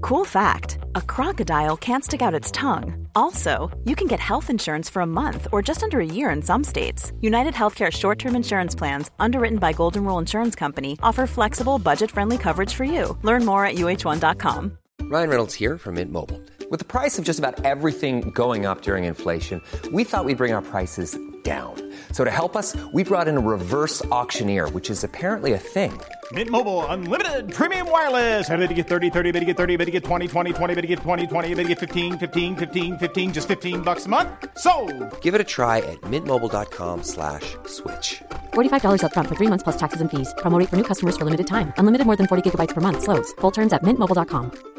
Cool 0.00 0.24
fact 0.24 0.78
a 0.94 1.00
crocodile 1.00 1.76
can't 1.76 2.04
stick 2.04 2.22
out 2.22 2.34
its 2.34 2.50
tongue. 2.50 3.08
Also, 3.14 3.76
you 3.84 3.94
can 3.96 4.06
get 4.06 4.20
health 4.20 4.50
insurance 4.50 4.88
for 4.88 5.02
a 5.02 5.06
month 5.06 5.48
or 5.52 5.62
just 5.62 5.82
under 5.82 6.00
a 6.00 6.06
year 6.06 6.30
in 6.30 6.42
some 6.42 6.64
states. 6.64 7.12
United 7.20 7.54
Healthcare 7.54 7.92
short 7.92 8.18
term 8.18 8.36
insurance 8.36 8.74
plans, 8.74 9.10
underwritten 9.18 9.58
by 9.58 9.72
Golden 9.72 10.04
Rule 10.04 10.18
Insurance 10.18 10.54
Company, 10.54 10.98
offer 11.02 11.26
flexible, 11.26 11.78
budget 11.78 12.10
friendly 12.10 12.38
coverage 12.38 12.74
for 12.74 12.84
you. 12.84 13.16
Learn 13.22 13.44
more 13.44 13.64
at 13.64 13.76
uh1.com. 13.76 14.78
Ryan 15.02 15.30
Reynolds 15.30 15.54
here 15.54 15.78
from 15.78 15.94
Mint 15.94 16.10
Mobile. 16.12 16.40
With 16.70 16.80
the 16.80 16.86
price 16.86 17.16
of 17.18 17.24
just 17.24 17.38
about 17.38 17.64
everything 17.64 18.30
going 18.32 18.66
up 18.66 18.82
during 18.82 19.04
inflation, 19.04 19.62
we 19.92 20.02
thought 20.02 20.24
we'd 20.24 20.36
bring 20.36 20.52
our 20.52 20.62
prices 20.62 21.16
down. 21.44 21.74
So 22.10 22.24
to 22.24 22.30
help 22.30 22.56
us, 22.56 22.76
we 22.92 23.04
brought 23.04 23.28
in 23.28 23.36
a 23.36 23.40
reverse 23.40 24.04
auctioneer, 24.06 24.68
which 24.70 24.90
is 24.90 25.04
apparently 25.04 25.52
a 25.52 25.58
thing. 25.58 25.92
Mint 26.32 26.50
Mobile 26.50 26.84
unlimited 26.86 27.52
premium 27.54 27.88
wireless. 27.88 28.50
Ready 28.50 28.66
to 28.66 28.74
get 28.74 28.88
30, 28.88 29.10
30, 29.10 29.30
bit 29.30 29.40
to 29.40 29.46
get 29.46 29.56
30, 29.56 29.76
bit 29.76 29.84
to 29.84 29.92
get 29.92 30.02
20, 30.02 30.26
20, 30.26 30.52
20, 30.52 30.74
bit 30.74 30.82
to 30.82 30.88
get 30.88 30.98
20, 30.98 31.26
20, 31.28 31.54
bit 31.54 31.62
to 31.62 31.68
get 31.68 31.78
15, 31.78 32.18
15, 32.18 32.56
15, 32.56 32.98
15 32.98 33.32
just 33.32 33.46
15 33.46 33.82
bucks 33.82 34.06
a 34.06 34.08
month. 34.08 34.28
So, 34.58 34.72
Give 35.20 35.36
it 35.36 35.40
a 35.40 35.44
try 35.44 35.78
at 35.78 36.00
mintmobile.com 36.00 37.04
slash 37.04 37.54
switch. 37.66 38.22
$45 38.54 39.02
upfront 39.02 39.28
for 39.28 39.36
three 39.36 39.50
months 39.52 39.62
plus 39.62 39.76
taxes 39.76 40.00
and 40.00 40.10
fees. 40.10 40.34
Promo 40.38 40.58
for 40.68 40.76
new 40.76 40.88
customers 40.90 41.16
for 41.16 41.24
limited 41.24 41.46
time. 41.46 41.72
Unlimited 41.78 42.06
more 42.06 42.16
than 42.16 42.26
40 42.26 42.42
gigabytes 42.50 42.74
per 42.74 42.80
month. 42.80 43.04
Slows. 43.04 43.32
Full 43.40 43.52
terms 43.52 43.72
at 43.72 43.84
mintmobile.com. 43.84 44.75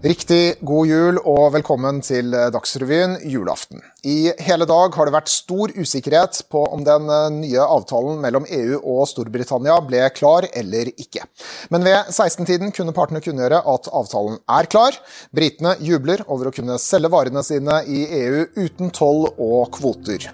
Riktig 0.00 0.54
god 0.64 0.88
jul 0.88 1.18
og 1.28 1.50
velkommen 1.52 1.98
til 2.00 2.32
Dagsrevyen 2.32 3.18
julaften. 3.28 3.82
I 4.00 4.32
hele 4.40 4.64
dag 4.64 4.94
har 4.96 5.04
det 5.04 5.12
vært 5.12 5.28
stor 5.28 5.74
usikkerhet 5.76 6.38
på 6.48 6.62
om 6.72 6.86
den 6.86 7.04
nye 7.42 7.60
avtalen 7.60 8.16
mellom 8.22 8.46
EU 8.48 8.78
og 8.78 9.02
Storbritannia 9.10 9.76
ble 9.84 10.06
klar 10.16 10.46
eller 10.56 10.88
ikke. 10.94 11.26
Men 11.68 11.84
ved 11.84 12.08
16-tiden 12.14 12.72
kunne 12.72 12.96
partene 12.96 13.20
kunngjøre 13.20 13.60
at 13.60 13.90
avtalen 13.92 14.40
er 14.48 14.70
klar. 14.72 14.96
Britene 15.36 15.74
jubler 15.84 16.24
over 16.32 16.48
å 16.48 16.54
kunne 16.56 16.80
selge 16.80 17.12
varene 17.12 17.44
sine 17.44 17.82
i 17.84 18.06
EU 18.22 18.46
uten 18.56 18.88
toll 18.96 19.26
og 19.36 19.68
kvoter. 19.76 20.30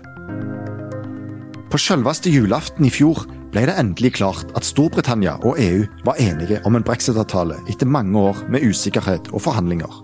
På 1.67 1.83
selveste 1.83 2.31
julaften 2.31 2.87
i 2.87 2.95
fjor 2.95 3.27
ble 3.53 3.67
det 3.69 3.77
endelig 3.79 4.17
klart 4.19 4.51
at 4.59 4.67
Storbritannia 4.67 5.37
og 5.47 5.61
EU 5.63 5.85
var 6.07 6.19
enige 6.23 6.59
om 6.69 6.77
en 6.77 6.85
brexit-avtale 6.87 7.59
etter 7.71 7.89
mange 7.89 8.19
år 8.19 8.43
med 8.53 8.65
usikkerhet 8.67 9.31
og 9.33 9.45
forhandlinger. 9.47 10.03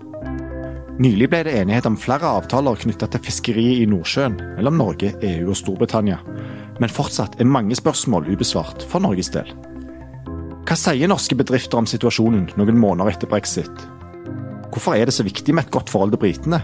Nylig 1.01 1.27
ble 1.31 1.41
det 1.47 1.55
enighet 1.57 1.87
om 1.89 1.97
flere 1.97 2.29
avtaler 2.37 2.77
knyttet 2.79 3.15
til 3.15 3.23
fiskeriet 3.25 3.81
i 3.81 3.89
Nordsjøen 3.89 4.37
mellom 4.59 4.77
Norge, 4.77 5.09
EU 5.25 5.49
og 5.49 5.57
Storbritannia, 5.57 6.19
men 6.79 6.91
fortsatt 6.91 7.39
er 7.41 7.49
mange 7.49 7.75
spørsmål 7.77 8.29
ubesvart 8.29 8.85
for 8.89 9.01
Norges 9.03 9.31
del. 9.33 9.49
Hva 10.63 10.77
sier 10.79 11.09
norske 11.09 11.35
bedrifter 11.37 11.81
om 11.81 11.89
situasjonen 11.89 12.47
noen 12.57 12.79
måneder 12.79 13.11
etter 13.11 13.29
brexit? 13.29 13.83
Hvorfor 14.73 14.95
er 14.95 15.09
det 15.09 15.17
så 15.17 15.25
viktig 15.25 15.53
med 15.53 15.67
et 15.67 15.73
godt 15.73 15.91
forhold 15.91 16.13
til 16.15 16.21
britene? 16.23 16.61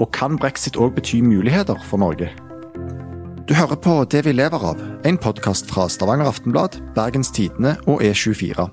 Og 0.00 0.08
kan 0.14 0.38
brexit 0.40 0.78
òg 0.80 0.94
bety 0.96 1.20
muligheter 1.22 1.78
for 1.90 2.00
Norge? 2.02 2.30
Du 3.48 3.54
hører 3.54 3.74
på 3.74 3.92
Det 4.06 4.20
vi 4.22 4.32
lever 4.32 4.64
av, 4.70 4.78
en 5.02 5.16
podkast 5.18 5.66
fra 5.66 5.88
Stavanger 5.90 6.28
Aftenblad, 6.30 6.76
Bergens 6.94 7.32
Tidende 7.34 7.72
og 7.90 8.02
E24. 8.06 8.68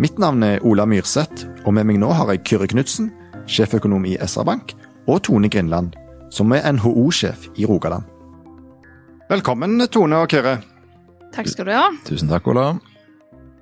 Mitt 0.00 0.16
navn 0.16 0.40
er 0.46 0.62
Ola 0.64 0.86
Myrseth, 0.88 1.44
og 1.68 1.74
med 1.76 1.84
meg 1.84 1.98
nå 2.00 2.08
har 2.16 2.30
jeg 2.32 2.40
Kyrre 2.48 2.68
Knutsen, 2.72 3.10
sjeføkonom 3.44 4.06
i 4.08 4.14
SR-Bank, 4.24 4.72
og 5.04 5.20
Tone 5.28 5.50
Grindland, 5.52 5.92
som 6.32 6.54
er 6.56 6.64
NHO-sjef 6.72 7.50
i 7.60 7.66
Rogaland. 7.68 8.06
Velkommen, 9.28 9.76
Tone 9.92 10.22
og 10.24 10.32
Kyrre. 10.32 10.62
Takk 11.36 11.52
skal 11.52 11.68
du 11.68 11.74
ha. 11.76 11.90
Tusen 12.08 12.32
takk, 12.32 12.48
Ola. 12.48 12.70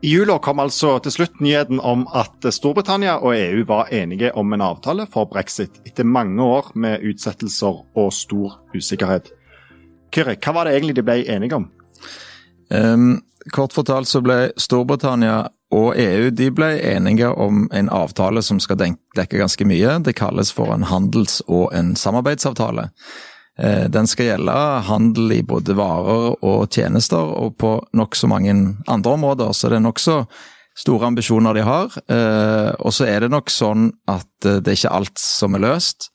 I 0.06 0.12
jula 0.12 0.36
kom 0.38 0.62
altså 0.62 1.00
til 1.02 1.16
slutt 1.16 1.40
nyheten 1.42 1.82
om 1.82 2.04
at 2.14 2.46
Storbritannia 2.54 3.16
og 3.18 3.34
EU 3.34 3.66
var 3.66 3.90
enige 3.90 4.30
om 4.38 4.54
en 4.54 4.62
avtale 4.62 5.08
for 5.10 5.26
brexit, 5.26 5.82
etter 5.82 6.06
mange 6.06 6.38
år 6.46 6.70
med 6.78 7.02
utsettelser 7.02 7.82
og 7.98 8.14
stor 8.14 8.60
usikkerhet. 8.76 9.32
Kyrre, 10.14 10.36
hva 10.40 10.54
var 10.56 10.68
det 10.68 10.76
egentlig 10.76 10.98
de 10.98 11.06
ble 11.06 11.20
enige 11.28 11.58
om? 11.58 11.68
Um, 12.70 13.20
kort 13.54 13.72
fortalt 13.76 14.08
så 14.08 14.20
ble 14.24 14.50
Storbritannia 14.60 15.46
og 15.74 15.98
EU 16.00 16.30
de 16.32 16.48
ble 16.54 16.70
enige 16.80 17.28
om 17.28 17.66
en 17.76 17.90
avtale 17.92 18.42
som 18.44 18.60
skal 18.60 18.78
dekke 18.80 19.40
ganske 19.40 19.66
mye. 19.68 19.98
Det 20.04 20.16
kalles 20.16 20.52
for 20.54 20.72
en 20.72 20.86
handels- 20.88 21.42
og 21.46 21.74
en 21.76 21.92
samarbeidsavtale. 21.96 22.88
Den 23.90 24.06
skal 24.06 24.30
gjelde 24.30 24.54
handel 24.86 25.32
i 25.34 25.42
både 25.42 25.74
varer 25.76 26.36
og 26.46 26.70
tjenester, 26.70 27.18
og 27.18 27.56
på 27.58 27.74
nokså 27.92 28.30
mange 28.30 28.54
andre 28.86 29.12
områder. 29.18 29.52
Så 29.52 29.68
det 29.68 29.80
er 29.80 29.84
nokså 29.84 30.20
store 30.78 31.10
ambisjoner 31.10 31.58
de 31.58 31.64
har. 31.66 31.96
Og 32.78 32.94
så 32.94 33.08
er 33.10 33.26
det 33.26 33.32
nok 33.34 33.50
sånn 33.50 33.90
at 34.08 34.30
det 34.46 34.62
er 34.62 34.78
ikke 34.78 34.94
alt 35.00 35.20
som 35.20 35.58
er 35.58 35.66
løst. 35.66 36.08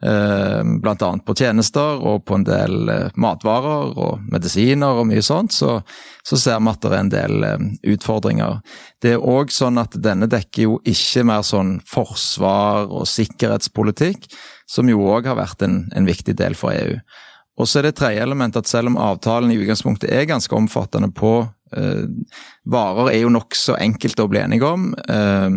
Blant 0.00 1.02
annet 1.04 1.24
på 1.28 1.34
tjenester 1.36 2.00
og 2.08 2.22
på 2.24 2.38
en 2.38 2.44
del 2.46 2.88
matvarer 3.20 3.90
og 4.00 4.22
medisiner 4.32 4.96
og 4.96 5.10
mye 5.10 5.20
sånt, 5.20 5.52
så, 5.52 5.74
så 6.24 6.38
ser 6.40 6.62
vi 6.62 6.72
at 6.72 6.80
det 6.80 6.90
er 6.90 7.02
en 7.02 7.12
del 7.12 7.44
utfordringer. 7.92 8.62
Det 9.02 9.12
er 9.12 9.26
òg 9.34 9.52
sånn 9.52 9.76
at 9.82 9.98
denne 10.00 10.30
dekker 10.32 10.64
jo 10.64 10.78
ikke 10.88 11.26
mer 11.28 11.44
sånn 11.44 11.76
forsvar 11.84 12.88
og 12.88 13.04
sikkerhetspolitikk, 13.12 14.30
som 14.70 14.88
jo 14.88 15.04
òg 15.12 15.28
har 15.28 15.36
vært 15.36 15.68
en, 15.68 15.82
en, 15.92 16.08
viktig 16.08 16.38
del 16.40 16.56
for 16.56 16.72
EU. 16.72 16.96
Og 17.60 17.68
så 17.68 17.80
er 17.80 17.90
det 17.90 17.98
tredje 18.00 18.24
element 18.24 18.56
at 18.56 18.70
selv 18.70 18.94
om 18.94 19.00
avtalen 19.00 19.52
i 19.52 19.60
utgangspunktet 19.60 20.08
er 20.08 20.28
ganske 20.30 20.56
omfattende 20.56 21.12
på 21.12 21.42
Uh, 21.70 22.02
varer, 22.66 23.12
er 23.12 23.20
jo 23.22 23.28
nokså 23.30 23.76
enkelt 23.78 24.18
å 24.18 24.26
bli 24.26 24.40
enige 24.42 24.66
om. 24.66 24.88
Eh, 24.98 25.52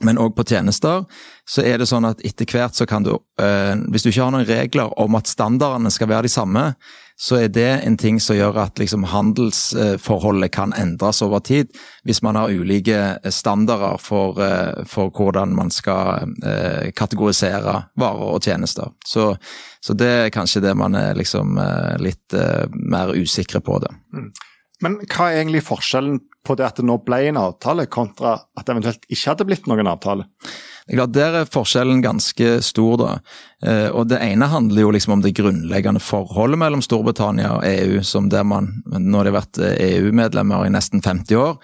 men 0.00 0.18
òg 0.20 0.32
på 0.36 0.46
tjenester, 0.48 1.04
så 1.48 1.64
er 1.66 1.80
det 1.80 1.88
sånn 1.90 2.08
at 2.08 2.22
etter 2.24 2.48
hvert 2.48 2.76
så 2.76 2.86
kan 2.88 3.04
du 3.04 3.12
eh, 3.40 3.76
Hvis 3.90 4.04
du 4.04 4.10
ikke 4.10 4.24
har 4.24 4.34
noen 4.34 4.48
regler 4.48 4.92
om 5.00 5.18
at 5.18 5.30
standardene 5.30 5.90
skal 5.92 6.10
være 6.10 6.28
de 6.28 6.32
samme, 6.32 6.64
så 7.20 7.36
er 7.36 7.50
det 7.52 7.68
en 7.84 7.98
ting 8.00 8.16
som 8.22 8.36
gjør 8.38 8.62
at 8.62 8.80
liksom, 8.80 9.02
handelsforholdet 9.10 10.54
kan 10.54 10.72
endres 10.72 11.20
over 11.20 11.42
tid. 11.44 11.68
Hvis 12.08 12.22
man 12.24 12.38
har 12.38 12.48
ulike 12.48 13.18
standarder 13.28 14.00
for, 14.00 14.40
eh, 14.40 14.86
for 14.88 15.12
hvordan 15.12 15.52
man 15.56 15.72
skal 15.74 16.32
eh, 16.40 16.88
kategorisere 16.96 17.76
varer 18.00 18.32
og 18.38 18.40
tjenester. 18.48 18.94
Så, 19.04 19.34
så, 19.84 19.92
det 19.92 20.08
er 20.08 20.32
kanskje 20.32 20.64
det 20.64 20.72
man 20.80 20.96
er 20.96 21.18
liksom 21.18 21.60
eh, 21.60 21.98
litt 22.00 22.32
eh, 22.32 22.64
mer 22.72 23.12
usikre 23.12 23.60
på. 23.60 23.76
det. 23.84 23.92
Mm. 24.16 24.30
Men 24.80 24.96
hva 25.04 25.28
er 25.28 25.42
egentlig 25.42 25.66
forskjellen 25.68 26.22
på 26.46 26.56
det 26.56 26.66
at 26.66 26.80
det 26.80 26.86
nå 26.88 26.96
ble 27.04 27.20
en 27.28 27.40
avtale, 27.40 27.86
kontra 27.92 28.34
at 28.38 28.64
det 28.64 28.74
eventuelt 28.74 29.06
ikke 29.08 29.32
hadde 29.32 29.46
blitt 29.48 29.68
noen 29.68 29.90
avtale? 29.90 30.26
Det 30.86 30.96
er 30.96 30.98
klart, 31.02 31.12
Der 31.12 31.34
er 31.40 31.52
forskjellen 31.52 32.02
ganske 32.02 32.62
stor. 32.62 32.96
da. 32.96 33.18
Eh, 33.62 33.90
og 33.90 34.08
Det 34.08 34.18
ene 34.20 34.48
handler 34.48 34.82
jo 34.82 34.90
liksom 34.90 35.12
om 35.12 35.22
det 35.22 35.34
grunnleggende 35.34 36.00
forholdet 36.00 36.58
mellom 36.58 36.82
Storbritannia 36.82 37.52
og 37.58 37.64
EU, 37.64 38.02
som 38.02 38.28
der 38.28 38.42
man, 38.42 38.82
nå 38.86 39.22
har 39.22 39.30
vært 39.30 39.58
EU-medlemmer 39.60 40.66
i 40.66 40.70
nesten 40.70 41.00
50 41.00 41.36
år. 41.36 41.58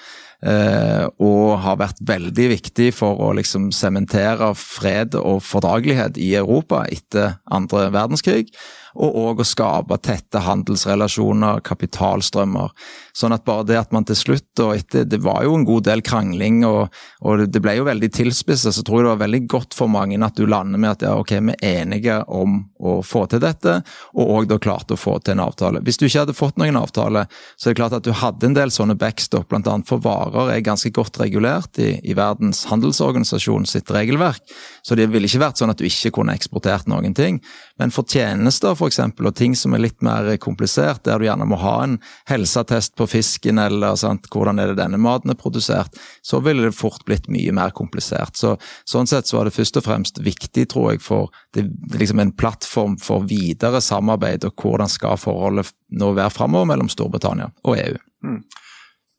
og 1.19 1.59
har 1.59 1.77
vært 1.77 1.97
veldig 2.07 2.49
viktig 2.51 2.93
for 2.95 3.17
å 3.17 3.33
liksom 3.35 3.73
sementere 3.73 4.55
fred 4.55 5.15
og 5.15 5.41
fordragelighet 5.43 6.19
i 6.19 6.35
Europa 6.37 6.85
etter 6.85 7.41
andre 7.51 7.91
verdenskrig 7.91 8.53
og 8.97 9.17
òg 9.21 9.43
å 9.43 9.47
skape 9.47 9.99
tette 10.05 10.41
handelsrelasjoner, 10.45 11.61
kapitalstrømmer. 11.67 12.73
Sånn 13.17 13.35
at 13.37 13.45
bare 13.49 13.67
det 13.69 13.79
at 13.81 13.93
man 13.95 14.07
til 14.09 14.19
slutt, 14.19 14.49
og 14.65 14.75
etter 14.77 15.05
Det 15.07 15.21
var 15.23 15.45
jo 15.45 15.55
en 15.57 15.65
god 15.65 15.85
del 15.87 16.03
krangling, 16.05 16.65
og, 16.65 16.93
og 17.21 17.45
det 17.53 17.61
ble 17.63 17.77
jo 17.79 17.87
veldig 17.87 18.11
tilspisset, 18.13 18.75
så 18.75 18.83
tror 18.85 19.01
jeg 19.01 19.07
det 19.07 19.13
var 19.13 19.23
veldig 19.25 19.43
godt 19.53 19.77
for 19.77 19.93
mange 19.93 20.19
at 20.25 20.37
du 20.37 20.47
lander 20.49 20.81
med 20.81 20.97
at 20.97 21.05
ja, 21.05 21.13
ok, 21.21 21.33
vi 21.47 21.55
er 21.61 21.83
enige 21.83 22.19
om 22.33 22.59
å 22.81 22.99
få 23.05 23.27
til 23.31 23.43
dette, 23.43 23.79
og 24.17 24.33
òg 24.37 24.49
da 24.51 24.59
klarte 24.63 24.97
å 24.97 25.01
få 25.01 25.19
til 25.21 25.37
en 25.37 25.45
avtale. 25.47 25.83
Hvis 25.85 26.01
du 26.01 26.07
ikke 26.07 26.25
hadde 26.25 26.37
fått 26.37 26.61
noen 26.61 26.79
avtale, 26.81 27.27
så 27.57 27.69
er 27.69 27.75
det 27.75 27.81
klart 27.81 27.97
at 27.99 28.07
du 28.07 28.13
hadde 28.17 28.49
en 28.49 28.57
del 28.57 28.73
sånne 28.73 28.97
backstop, 28.99 29.49
bl.a. 29.51 29.77
for 29.89 30.03
varer 30.05 30.55
er 30.55 30.65
ganske 30.65 30.93
godt 30.97 31.21
regulert 31.21 31.81
i, 31.83 31.97
i 32.03 32.17
Verdens 32.17 32.65
handelsorganisasjon 32.71 33.69
sitt 33.69 33.93
regelverk, 33.93 34.43
så 34.87 34.97
det 34.99 35.09
ville 35.13 35.29
ikke 35.29 35.45
vært 35.45 35.61
sånn 35.61 35.73
at 35.73 35.81
du 35.81 35.87
ikke 35.89 36.15
kunne 36.19 36.37
eksportert 36.37 36.89
noen 36.91 37.15
ting. 37.17 37.41
Men 37.81 37.93
for 37.95 38.09
tjenester 38.09 38.77
for 38.79 38.86
f.eks., 38.87 39.01
og 39.21 39.35
ting 39.37 39.57
som 39.59 39.75
er 39.75 39.83
litt 39.83 40.03
mer 40.05 40.29
komplisert, 40.43 41.03
der 41.05 41.19
du 41.19 41.27
gjerne 41.27 41.49
må 41.49 41.59
ha 41.61 41.77
en 41.85 41.97
helseattest 42.31 42.97
på 42.99 43.09
fisken, 43.11 43.61
eller 43.63 43.97
sant, 44.01 44.29
hvordan 44.33 44.61
er 44.63 44.73
det 44.73 44.81
denne 44.81 45.01
maten 45.03 45.33
er 45.33 45.41
produsert, 45.41 45.97
så 46.23 46.41
ville 46.45 46.69
det 46.69 46.77
fort 46.79 47.05
blitt 47.09 47.29
mye 47.33 47.55
mer 47.57 47.75
komplisert. 47.77 48.37
Så, 48.39 48.57
sånn 48.89 49.09
sett 49.11 49.29
så 49.29 49.41
var 49.41 49.49
det 49.49 49.57
først 49.57 49.81
og 49.81 49.87
fremst 49.89 50.23
viktig, 50.23 50.69
tror 50.73 50.95
jeg, 50.95 51.03
for 51.05 51.33
det, 51.57 51.69
liksom 51.97 52.23
en 52.23 52.35
plattform 52.37 52.99
for 53.03 53.27
videre 53.29 53.83
samarbeid, 53.85 54.47
og 54.47 54.63
hvordan 54.63 54.91
skal 54.91 55.19
forholdet 55.21 55.75
nå 55.97 56.13
være 56.17 56.35
framover 56.35 56.71
mellom 56.73 56.89
Storbritannia 56.91 57.51
og 57.67 57.77
EU. 57.79 57.99
Mm. 58.27 58.41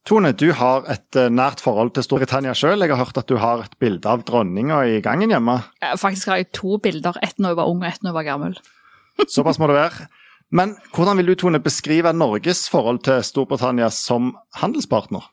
Tone, 0.07 0.31
du 0.31 0.53
har 0.55 0.85
et 0.87 1.17
eh, 1.19 1.27
nært 1.27 1.59
forhold 1.59 1.91
til 1.97 2.05
Storbritannia 2.05 2.53
sjøl. 2.55 2.79
Jeg 2.79 2.93
har 2.93 3.01
hørt 3.01 3.17
at 3.19 3.27
du 3.27 3.35
har 3.41 3.65
et 3.65 3.73
bilde 3.81 4.07
av 4.07 4.23
dronninga 4.27 4.79
i 4.87 5.01
gangen 5.03 5.33
hjemme? 5.33 5.57
Faktisk 5.99 6.31
har 6.31 6.39
jeg 6.39 6.53
to 6.55 6.77
bilder. 6.83 7.19
Ett 7.25 7.35
når 7.41 7.51
jeg 7.51 7.59
var 7.59 7.71
ung 7.73 7.81
og 7.83 7.89
ett 7.89 7.99
når 7.99 8.13
jeg 8.13 8.17
var 8.21 8.27
gammel. 8.29 8.55
Såpass 9.25 9.59
må 9.59 9.69
det 9.71 9.79
være. 9.79 10.07
Men 10.51 10.77
hvordan 10.95 11.19
vil 11.19 11.33
du 11.33 11.35
Tone, 11.35 11.59
beskrive 11.59 12.13
Norges 12.15 12.67
forhold 12.71 13.01
til 13.03 13.23
Storbritannia 13.25 13.89
som 13.91 14.35
handelspartner? 14.61 15.25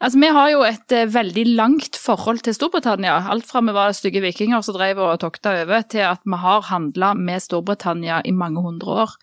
Altså, 0.00 0.18
Vi 0.20 0.28
har 0.36 0.50
jo 0.50 0.62
et 0.66 0.92
eh, 0.92 1.08
veldig 1.08 1.44
langt 1.56 1.96
forhold 1.96 2.42
til 2.44 2.54
Storbritannia. 2.54 3.16
Alt 3.30 3.46
fra 3.46 3.62
vi 3.64 3.72
var 3.74 3.94
stygge 3.94 4.20
vikinger 4.20 4.62
som 4.62 4.76
drev 4.76 4.98
og 5.00 5.20
tokta 5.22 5.54
over, 5.62 5.82
til 5.82 6.04
at 6.04 6.20
vi 6.26 6.38
har 6.42 6.66
handla 6.68 7.14
med 7.14 7.40
Storbritannia 7.40 8.20
i 8.24 8.34
mange 8.34 8.62
hundre 8.62 8.98
år. 9.04 9.14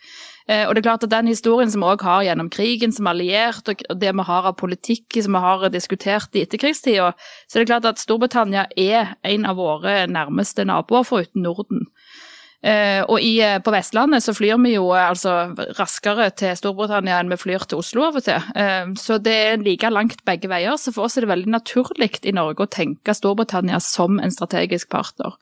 Eh, 0.47 0.63
og 0.67 0.73
det 0.73 0.81
er 0.81 0.89
klart 0.89 1.03
at 1.03 1.11
Den 1.11 1.27
historien 1.27 1.71
som 1.71 1.83
vi 1.83 1.91
òg 1.91 2.01
har 2.01 2.23
gjennom 2.23 2.49
krigen 2.49 2.91
som 2.91 3.07
alliert, 3.07 3.67
og 3.67 3.99
det 3.99 4.15
vi 4.15 4.27
har 4.31 4.47
av 4.47 4.57
politikk 4.57 5.21
som 5.21 5.37
vi 5.37 5.43
har 5.43 5.69
diskutert 5.69 6.35
i 6.35 6.43
etterkrigstida, 6.47 7.13
så 7.47 7.55
er 7.55 7.61
det 7.61 7.71
klart 7.71 7.85
at 7.85 7.99
Storbritannia 7.99 8.65
er 8.75 9.15
en 9.23 9.45
av 9.45 9.59
våre 9.61 10.07
nærmeste 10.07 10.65
naboer 10.65 11.03
foruten 11.03 11.43
Norden. 11.43 11.87
Uh, 12.61 13.01
og 13.09 13.23
i, 13.25 13.39
uh, 13.41 13.57
på 13.57 13.71
Vestlandet 13.73 14.21
så 14.21 14.35
flyr 14.37 14.59
vi 14.61 14.75
jo 14.75 14.91
uh, 14.93 15.07
altså 15.07 15.31
raskere 15.79 16.27
til 16.37 16.53
Storbritannia 16.53 17.17
enn 17.17 17.31
vi 17.33 17.39
flyr 17.41 17.65
til 17.65 17.81
Oslo 17.81 18.03
av 18.05 18.19
og 18.19 18.25
til. 18.27 18.37
så 19.01 19.17
det 19.17 19.33
er 19.33 19.63
like 19.65 19.89
langt 19.89 20.21
begge 20.29 20.49
veier. 20.51 20.77
Så 20.77 20.93
for 20.93 21.07
oss 21.07 21.17
er 21.17 21.25
det 21.25 21.31
veldig 21.31 21.49
naturlig 21.55 22.11
i 22.21 22.35
Norge 22.37 22.67
å 22.67 22.69
tenke 22.69 23.17
Storbritannia 23.17 23.81
som 23.81 24.21
en 24.21 24.33
strategisk 24.33 24.91
partner. 24.93 25.39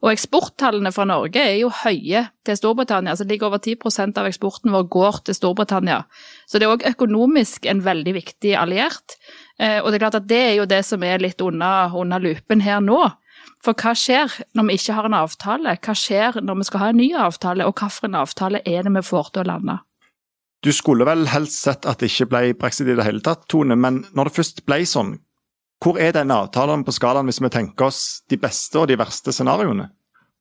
Og 0.00 0.14
eksporttallene 0.14 0.90
fra 0.96 1.04
Norge 1.06 1.44
er 1.44 1.60
jo 1.60 1.68
høye 1.82 2.24
til 2.42 2.56
Storbritannia. 2.58 3.14
så 3.16 3.26
det 3.26 3.36
ligger 3.36 3.52
over 3.52 3.60
10% 3.60 4.18
av 4.18 4.26
eksporten 4.26 4.72
vår 4.72 4.88
går 4.88 5.20
til 5.28 5.36
Storbritannia. 5.36 6.02
Så 6.48 6.58
det 6.58 6.66
er 6.66 6.72
òg 6.72 6.88
økonomisk 6.88 7.68
en 7.68 7.84
veldig 7.84 8.16
viktig 8.16 8.56
alliert. 8.56 9.20
og 9.60 9.92
det 9.92 9.94
er 9.94 10.04
klart 10.08 10.18
at 10.18 10.26
det 10.26 10.40
er 10.40 10.54
jo 10.56 10.64
det 10.66 10.84
som 10.88 11.02
er 11.04 11.20
litt 11.20 11.40
under, 11.40 11.92
under 11.94 12.18
lupen 12.18 12.64
her 12.64 12.80
nå. 12.80 13.12
For 13.62 13.78
hva 13.78 13.94
skjer 13.98 14.32
når 14.58 14.68
vi 14.68 14.76
ikke 14.78 14.96
har 14.96 15.08
en 15.08 15.16
avtale? 15.16 15.76
Hva 15.78 15.94
skjer 15.96 16.40
når 16.42 16.60
vi 16.60 16.68
skal 16.68 16.82
ha 16.82 16.90
en 16.92 17.00
ny 17.00 17.08
avtale, 17.14 17.66
og 17.66 17.78
hvilken 17.78 18.18
avtale 18.18 18.62
er 18.66 18.86
det 18.86 18.94
vi 18.96 19.04
får 19.06 19.32
til 19.32 19.44
å 19.44 19.50
lande? 19.52 19.78
Du 20.62 20.70
skulle 20.74 21.06
vel 21.06 21.26
helst 21.26 21.64
sett 21.64 21.86
at 21.90 21.98
det 21.98 22.12
ikke 22.12 22.28
ble 22.30 22.42
brexit 22.58 22.86
i 22.86 22.94
det 22.94 23.06
hele 23.06 23.22
tatt, 23.24 23.48
Tone, 23.50 23.74
men 23.74 24.04
når 24.14 24.28
det 24.28 24.36
først 24.36 24.62
ble 24.66 24.82
sånn, 24.86 25.16
hvor 25.82 25.98
er 25.98 26.14
denne 26.14 26.36
avtalen 26.44 26.84
på 26.86 26.94
skalaen 26.94 27.26
hvis 27.26 27.42
vi 27.42 27.50
tenker 27.50 27.88
oss 27.88 28.22
de 28.30 28.38
beste 28.38 28.78
og 28.78 28.86
de 28.90 28.98
verste 29.00 29.34
scenarioene? 29.34 29.88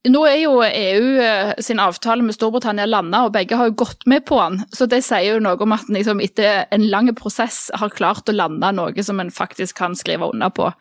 Nå 0.09 0.21
er 0.25 0.39
jo 0.41 0.53
EU 0.65 1.09
eh, 1.21 1.51
sin 1.61 1.81
avtale 1.81 2.25
med 2.25 2.33
Storbritannia 2.33 2.87
landa, 2.89 3.19
og 3.27 3.35
begge 3.35 3.57
har 3.57 3.69
jo 3.69 3.75
gått 3.83 4.07
med 4.09 4.25
på 4.25 4.39
den. 4.41 4.63
Så 4.73 4.87
det 4.89 5.03
sier 5.05 5.35
jo 5.35 5.43
noe 5.45 5.61
om 5.61 5.75
at 5.75 5.85
en 5.89 5.97
liksom, 5.97 6.23
etter 6.25 6.63
en 6.73 6.87
lang 6.89 7.11
prosess 7.17 7.67
har 7.77 7.93
klart 7.93 8.29
å 8.29 8.33
lande 8.33 8.71
noe 8.73 9.05
som 9.05 9.21
en 9.21 9.29
faktisk 9.33 9.77
kan 9.77 9.97
skrive 9.97 10.31
under 10.33 10.49
på. 10.57 10.71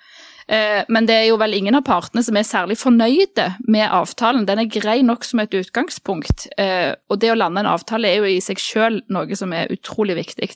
Eh, 0.51 0.83
men 0.89 1.07
det 1.07 1.15
er 1.15 1.29
jo 1.29 1.39
vel 1.39 1.55
ingen 1.55 1.79
av 1.79 1.85
partene 1.87 2.25
som 2.27 2.35
er 2.39 2.47
særlig 2.47 2.77
fornøyde 2.81 3.47
med 3.71 3.87
avtalen. 3.87 4.49
Den 4.49 4.65
er 4.65 4.73
grei 4.73 4.99
nok 5.07 5.23
som 5.27 5.43
et 5.43 5.55
utgangspunkt, 5.55 6.49
eh, 6.59 6.91
og 7.09 7.21
det 7.23 7.31
å 7.31 7.39
lande 7.39 7.63
en 7.63 7.71
avtale 7.71 8.11
er 8.11 8.19
jo 8.19 8.33
i 8.33 8.41
seg 8.43 8.59
selv 8.63 9.07
noe 9.15 9.39
som 9.39 9.55
er 9.55 9.71
utrolig 9.71 10.19
viktig. 10.19 10.51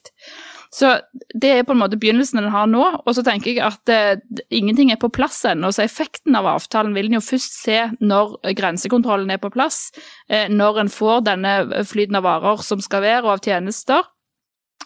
Så 0.74 0.90
det 1.30 1.52
er 1.54 1.66
på 1.66 1.70
en 1.76 1.78
måte 1.78 1.98
begynnelsen 2.02 2.40
den 2.40 2.50
har 2.50 2.66
nå, 2.66 2.82
og 2.98 3.12
så 3.14 3.22
tenker 3.22 3.52
jeg 3.52 3.60
at 3.62 3.90
uh, 3.94 4.40
ingenting 4.50 4.90
er 4.90 4.98
på 4.98 5.12
plass 5.14 5.36
ennå. 5.46 5.70
Så 5.70 5.84
effekten 5.84 6.34
av 6.34 6.48
avtalen 6.50 6.96
vil 6.96 7.12
en 7.12 7.20
jo 7.20 7.22
først 7.22 7.60
se 7.60 7.76
når 8.02 8.40
grensekontrollen 8.58 9.30
er 9.30 9.38
på 9.38 9.52
plass, 9.54 9.92
når 10.26 10.80
en 10.82 10.90
får 10.90 11.22
denne 11.28 11.84
flyten 11.86 12.18
av 12.18 12.26
varer 12.26 12.66
som 12.66 12.82
skal 12.82 13.04
være, 13.06 13.22
og 13.22 13.36
av 13.36 13.44
tjenester. 13.46 14.02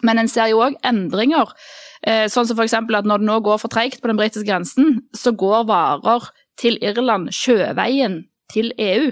Men 0.06 0.20
en 0.22 0.30
ser 0.30 0.52
jo 0.52 0.62
òg 0.62 0.76
endringer 0.86 1.54
Eh, 2.06 2.26
sånn 2.30 2.46
som 2.46 2.58
f.eks. 2.58 2.76
at 2.78 3.06
når 3.08 3.22
det 3.22 3.28
nå 3.28 3.38
går 3.44 3.62
for 3.62 3.72
treigt 3.72 4.02
på 4.02 4.10
den 4.10 4.18
britiske 4.18 4.46
grensen, 4.46 5.00
så 5.16 5.32
går 5.34 5.66
varer 5.70 6.28
til 6.60 6.78
Irland 6.84 7.32
sjøveien 7.34 8.22
til 8.52 8.70
EU. 8.78 9.10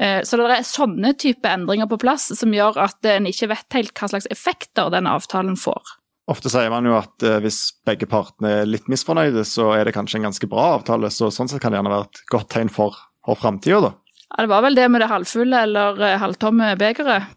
Eh, 0.00 0.20
så 0.24 0.38
det 0.38 0.46
er 0.50 0.66
sånne 0.66 1.12
type 1.20 1.48
endringer 1.48 1.90
på 1.90 2.00
plass 2.02 2.30
som 2.38 2.54
gjør 2.54 2.78
at 2.86 3.10
en 3.10 3.28
ikke 3.28 3.50
vet 3.52 3.78
helt 3.78 3.98
hva 3.98 4.12
slags 4.14 4.30
effekter 4.32 4.92
den 4.94 5.10
avtalen 5.10 5.58
får. 5.58 5.98
Ofte 6.30 6.52
sier 6.52 6.70
man 6.70 6.86
jo 6.86 6.94
at 7.00 7.26
eh, 7.26 7.40
hvis 7.42 7.64
begge 7.86 8.06
partene 8.10 8.60
er 8.62 8.70
litt 8.70 8.86
misfornøyde, 8.90 9.42
så 9.48 9.72
er 9.74 9.88
det 9.88 9.96
kanskje 9.96 10.20
en 10.20 10.30
ganske 10.30 10.48
bra 10.50 10.76
avtale. 10.78 11.10
Så 11.10 11.32
sånn 11.34 11.50
sett 11.50 11.62
kan 11.62 11.74
det 11.74 11.82
gjerne 11.82 11.92
være 11.92 12.08
et 12.08 12.24
godt 12.30 12.52
tegn 12.54 12.70
for, 12.72 12.96
for 13.26 13.40
framtida, 13.42 13.82
da. 13.82 13.94
Ja, 14.32 14.46
det 14.46 14.52
var 14.54 14.62
vel 14.64 14.78
det 14.78 14.88
med 14.88 15.02
det 15.02 15.10
halvfulle 15.10 15.66
eller 15.66 15.98
halvtomme 16.22 16.70
begeret. 16.80 17.34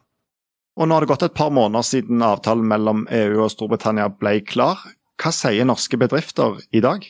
Og 0.76 0.88
nå 0.88 0.96
har 0.96 1.06
det 1.06 1.12
gått 1.14 1.24
et 1.28 1.38
par 1.38 1.54
måneder 1.56 1.86
siden 1.88 2.24
avtalen 2.26 2.68
mellom 2.68 3.06
EU 3.08 3.46
og 3.46 3.52
Storbritannia 3.54 4.10
ble 4.12 4.42
klar. 4.44 4.82
Hva 5.22 5.32
sier 5.32 5.68
norske 5.68 6.00
bedrifter 6.00 6.60
i 6.76 6.84
dag? 6.84 7.06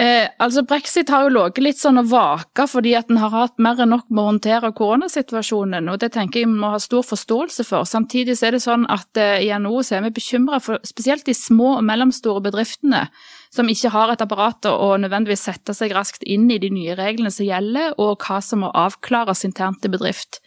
Eh, 0.00 0.28
altså 0.38 0.62
Brexit 0.64 1.10
har 1.12 1.26
jo 1.26 1.32
ligget 1.34 1.60
litt 1.60 1.78
sånn 1.80 2.00
og 2.00 2.06
vaka 2.08 2.64
fordi 2.70 2.94
at 2.96 3.10
en 3.12 3.18
har 3.20 3.34
hatt 3.34 3.58
mer 3.60 3.82
enn 3.82 3.90
nok 3.92 4.06
med 4.08 4.22
å 4.22 4.28
håndtere 4.30 4.70
koronasituasjonen, 4.78 5.90
og 5.92 5.98
det 6.00 6.12
tenker 6.14 6.40
jeg 6.40 6.48
vi 6.48 6.60
må 6.62 6.70
ha 6.72 6.78
stor 6.80 7.04
forståelse 7.04 7.66
for. 7.68 7.84
Samtidig 7.84 8.38
er 8.38 8.56
det 8.56 8.62
sånn 8.64 8.86
at 8.88 9.20
eh, 9.20 9.42
i 9.44 9.50
NHO 9.52 9.82
er 9.92 10.06
vi 10.06 10.14
bekymra 10.16 10.62
for 10.64 10.80
spesielt 10.88 11.26
de 11.28 11.34
små 11.36 11.74
og 11.76 11.84
mellomstore 11.90 12.40
bedriftene 12.48 13.04
som 13.52 13.68
ikke 13.68 13.92
har 13.92 14.14
et 14.14 14.24
apparat 14.24 14.70
og 14.70 14.94
nødvendigvis 15.02 15.44
sette 15.50 15.74
seg 15.76 15.92
raskt 15.92 16.24
inn 16.24 16.48
i 16.48 16.60
de 16.62 16.70
nye 16.72 16.96
reglene 16.96 17.34
som 17.34 17.44
gjelder, 17.50 17.92
og 17.98 18.24
hva 18.24 18.40
som 18.40 18.64
må 18.64 18.72
avklares 18.72 19.44
internt 19.44 19.84
i 19.84 19.92
bedrift. 19.92 20.40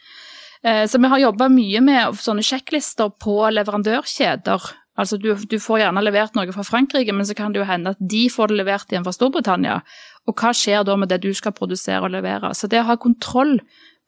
Eh, 0.64 0.86
så 0.88 1.00
vi 1.02 1.12
har 1.12 1.20
jobba 1.20 1.50
mye 1.52 1.82
med 1.84 2.20
sånne 2.24 2.46
sjekklister 2.46 3.12
på 3.22 3.38
leverandørkjeder. 3.52 4.72
Altså 5.00 5.18
du, 5.18 5.32
du, 5.50 5.58
får 5.60 5.82
gjerne 5.82 6.04
levert 6.06 6.36
noe 6.38 6.54
fra 6.54 6.66
Frankrike, 6.68 7.16
men 7.16 7.26
så 7.26 7.36
kan 7.38 7.54
det 7.54 7.64
jo 7.64 7.70
hende 7.70 7.96
at 7.96 8.02
de 8.02 8.28
får 8.30 8.52
det 8.52 8.60
levert 8.60 8.92
igjen 8.94 9.06
fra 9.06 9.16
Storbritannia. 9.16 9.80
Og 10.30 10.38
hva 10.38 10.54
skjer 10.56 10.86
da 10.88 10.96
med 11.00 11.10
det 11.12 11.24
du 11.24 11.32
skal 11.36 11.56
produsere 11.58 12.06
og 12.06 12.14
levere? 12.14 12.54
Så 12.56 12.70
det 12.70 12.84
å 12.84 12.88
ha 12.92 13.00
kontroll 13.02 13.58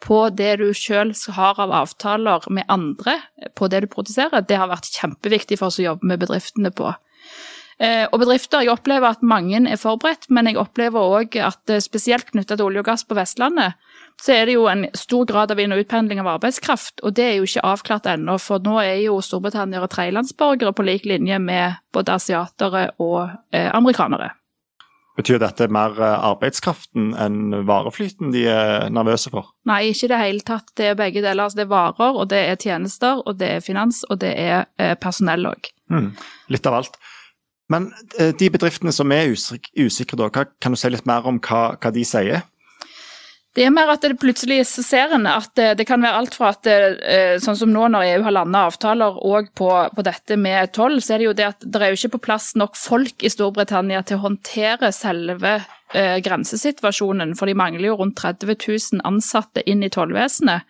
på 0.06 0.20
det 0.30 0.58
du 0.62 0.68
sjøl 0.76 1.14
har 1.34 1.60
av 1.62 1.74
avtaler 1.74 2.46
med 2.54 2.68
andre 2.70 3.18
på 3.58 3.70
det 3.72 3.86
du 3.86 3.90
produserer, 3.90 4.46
det 4.46 4.60
har 4.60 4.70
vært 4.70 4.92
kjempeviktig 4.94 5.58
for 5.60 5.72
oss 5.72 5.80
å 5.82 5.88
jobbe 5.88 6.12
med 6.12 6.22
bedriftene 6.22 6.72
på. 6.76 6.94
Eh, 7.80 8.06
og 8.08 8.22
bedrifter, 8.22 8.62
Jeg 8.62 8.72
opplever 8.72 9.10
at 9.10 9.24
mange 9.24 9.60
er 9.68 9.76
forberedt, 9.76 10.30
men 10.30 10.48
jeg 10.48 10.58
opplever 10.58 11.00
òg 11.00 11.36
at 11.36 11.70
eh, 11.70 11.84
spesielt 11.84 12.32
knytta 12.32 12.56
til 12.56 12.70
olje 12.70 12.80
og 12.80 12.86
gass 12.86 13.04
på 13.04 13.18
Vestlandet, 13.18 13.76
så 14.22 14.32
er 14.36 14.48
det 14.48 14.56
jo 14.56 14.68
en 14.72 14.86
stor 14.96 15.26
grad 15.28 15.52
av 15.52 15.60
inn- 15.60 15.76
og 15.76 15.82
utpendling 15.84 16.22
av 16.22 16.30
arbeidskraft. 16.38 17.04
Og 17.04 17.16
det 17.18 17.26
er 17.26 17.36
jo 17.38 17.50
ikke 17.50 17.66
avklart 17.68 18.08
ennå, 18.10 18.38
for 18.42 18.64
nå 18.64 18.78
er 18.82 19.02
jo 19.04 19.20
storbritanniere 19.24 19.90
tredjelandsborgere 19.92 20.74
på 20.76 20.88
lik 20.88 21.06
linje 21.10 21.40
med 21.44 21.82
både 21.94 22.16
asiatere 22.16 22.88
og 23.04 23.30
eh, 23.52 23.70
amerikanere. 23.76 24.32
Betyr 25.16 25.40
dette 25.40 25.68
mer 25.72 25.96
eh, 25.96 26.16
arbeidskraften 26.28 27.14
enn 27.24 27.62
vareflyten 27.68 28.34
de 28.34 28.46
er 28.52 28.90
nervøse 28.92 29.32
for? 29.32 29.54
Nei, 29.68 29.86
ikke 29.92 30.10
i 30.10 30.12
det 30.12 30.22
hele 30.24 30.48
tatt. 30.48 30.74
Det 30.76 30.90
er 30.92 30.98
begge 31.00 31.24
deler. 31.24 31.46
Altså, 31.46 31.62
det 31.62 31.68
er 31.68 31.76
varer, 31.76 32.16
og 32.20 32.32
det 32.32 32.42
er 32.50 32.60
tjenester, 32.60 33.22
og 33.24 33.38
det 33.40 33.52
er 33.58 33.64
finans, 33.64 34.04
og 34.10 34.20
det 34.24 34.34
er 34.36 34.66
eh, 34.80 34.96
personell 35.00 35.48
òg. 35.52 35.72
Mm, 35.92 36.10
litt 36.52 36.68
av 36.68 36.82
alt. 36.82 37.00
Men 37.72 37.90
eh, 38.20 38.34
de 38.36 38.50
bedriftene 38.52 38.92
som 38.96 39.12
er 39.16 39.32
usikre, 39.32 40.20
da, 40.20 40.30
kan 40.32 40.76
du 40.76 40.80
si 40.80 40.92
litt 40.92 41.08
mer 41.10 41.28
om 41.30 41.40
hva, 41.40 41.64
hva 41.80 41.94
de 41.96 42.04
sier? 42.08 42.44
Det 43.56 43.64
er 43.64 43.72
mer 43.72 43.88
at 43.94 44.04
det 44.04 44.18
plutselig 44.20 44.66
ser 44.68 45.14
en 45.16 45.28
at 45.32 45.54
det, 45.56 45.78
det, 45.80 45.86
kan 45.88 46.04
være 46.04 46.20
alt 46.20 46.34
fra 46.36 46.50
at 46.52 46.66
det, 46.68 46.80
eh, 47.08 47.36
sånn 47.40 47.56
som 47.56 47.72
nå 47.72 47.86
når 47.92 48.08
EU 48.10 48.26
har 48.26 48.34
landa 48.36 48.66
avtaler 48.68 49.20
òg 49.24 49.54
på, 49.56 49.70
på, 49.96 50.04
dette 50.04 50.36
med 50.36 50.74
toll, 50.76 50.98
så 51.00 51.16
er 51.16 51.22
det 51.22 51.30
jo 51.30 51.36
det 51.40 51.46
at 51.48 51.64
det 51.64 51.80
er 51.80 51.94
jo 51.94 52.00
ikke 52.02 52.18
på 52.18 52.26
plass 52.28 52.50
nok 52.60 52.76
folk 52.76 53.24
i 53.24 53.32
Storbritannia 53.32 54.02
til 54.04 54.20
å 54.20 54.26
håndtere 54.26 54.90
selve 54.92 55.54
eh, 55.96 56.18
grensesituasjonen, 56.26 57.32
for 57.40 57.48
de 57.48 57.56
mangler 57.56 57.94
jo 57.94 57.96
rundt 58.02 58.20
30 58.20 58.52
000 58.52 59.06
ansatte 59.08 59.64
inn 59.64 59.88
i 59.88 59.92
tollvesenet. 59.94 60.68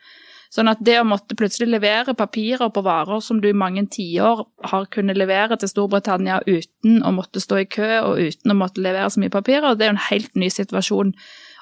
Sånn 0.53 0.69
at 0.69 0.83
det 0.85 0.99
å 1.01 1.07
måtte 1.09 1.35
plutselig 1.35 1.67
levere 1.73 2.13
papirer 2.15 2.69
på 2.71 2.83
varer 2.85 3.17
som 3.23 3.41
du 3.41 3.49
i 3.49 3.57
mange 3.57 3.81
tiår 3.91 4.45
har 4.69 4.85
kunnet 4.93 5.17
levere 5.17 5.57
til 5.59 5.73
Storbritannia 5.73 6.37
uten 6.45 7.01
å 7.01 7.15
måtte 7.17 7.41
stå 7.41 7.63
i 7.63 7.65
kø 7.65 7.89
og 8.03 8.21
uten 8.21 8.53
å 8.53 8.59
måtte 8.61 8.85
levere 8.85 9.09
så 9.09 9.25
mye 9.25 9.33
papirer, 9.33 9.73
det 9.73 9.87
er 9.87 9.91
jo 9.91 9.97
en 9.97 10.07
helt 10.11 10.39
ny 10.39 10.53
situasjon. 10.53 11.15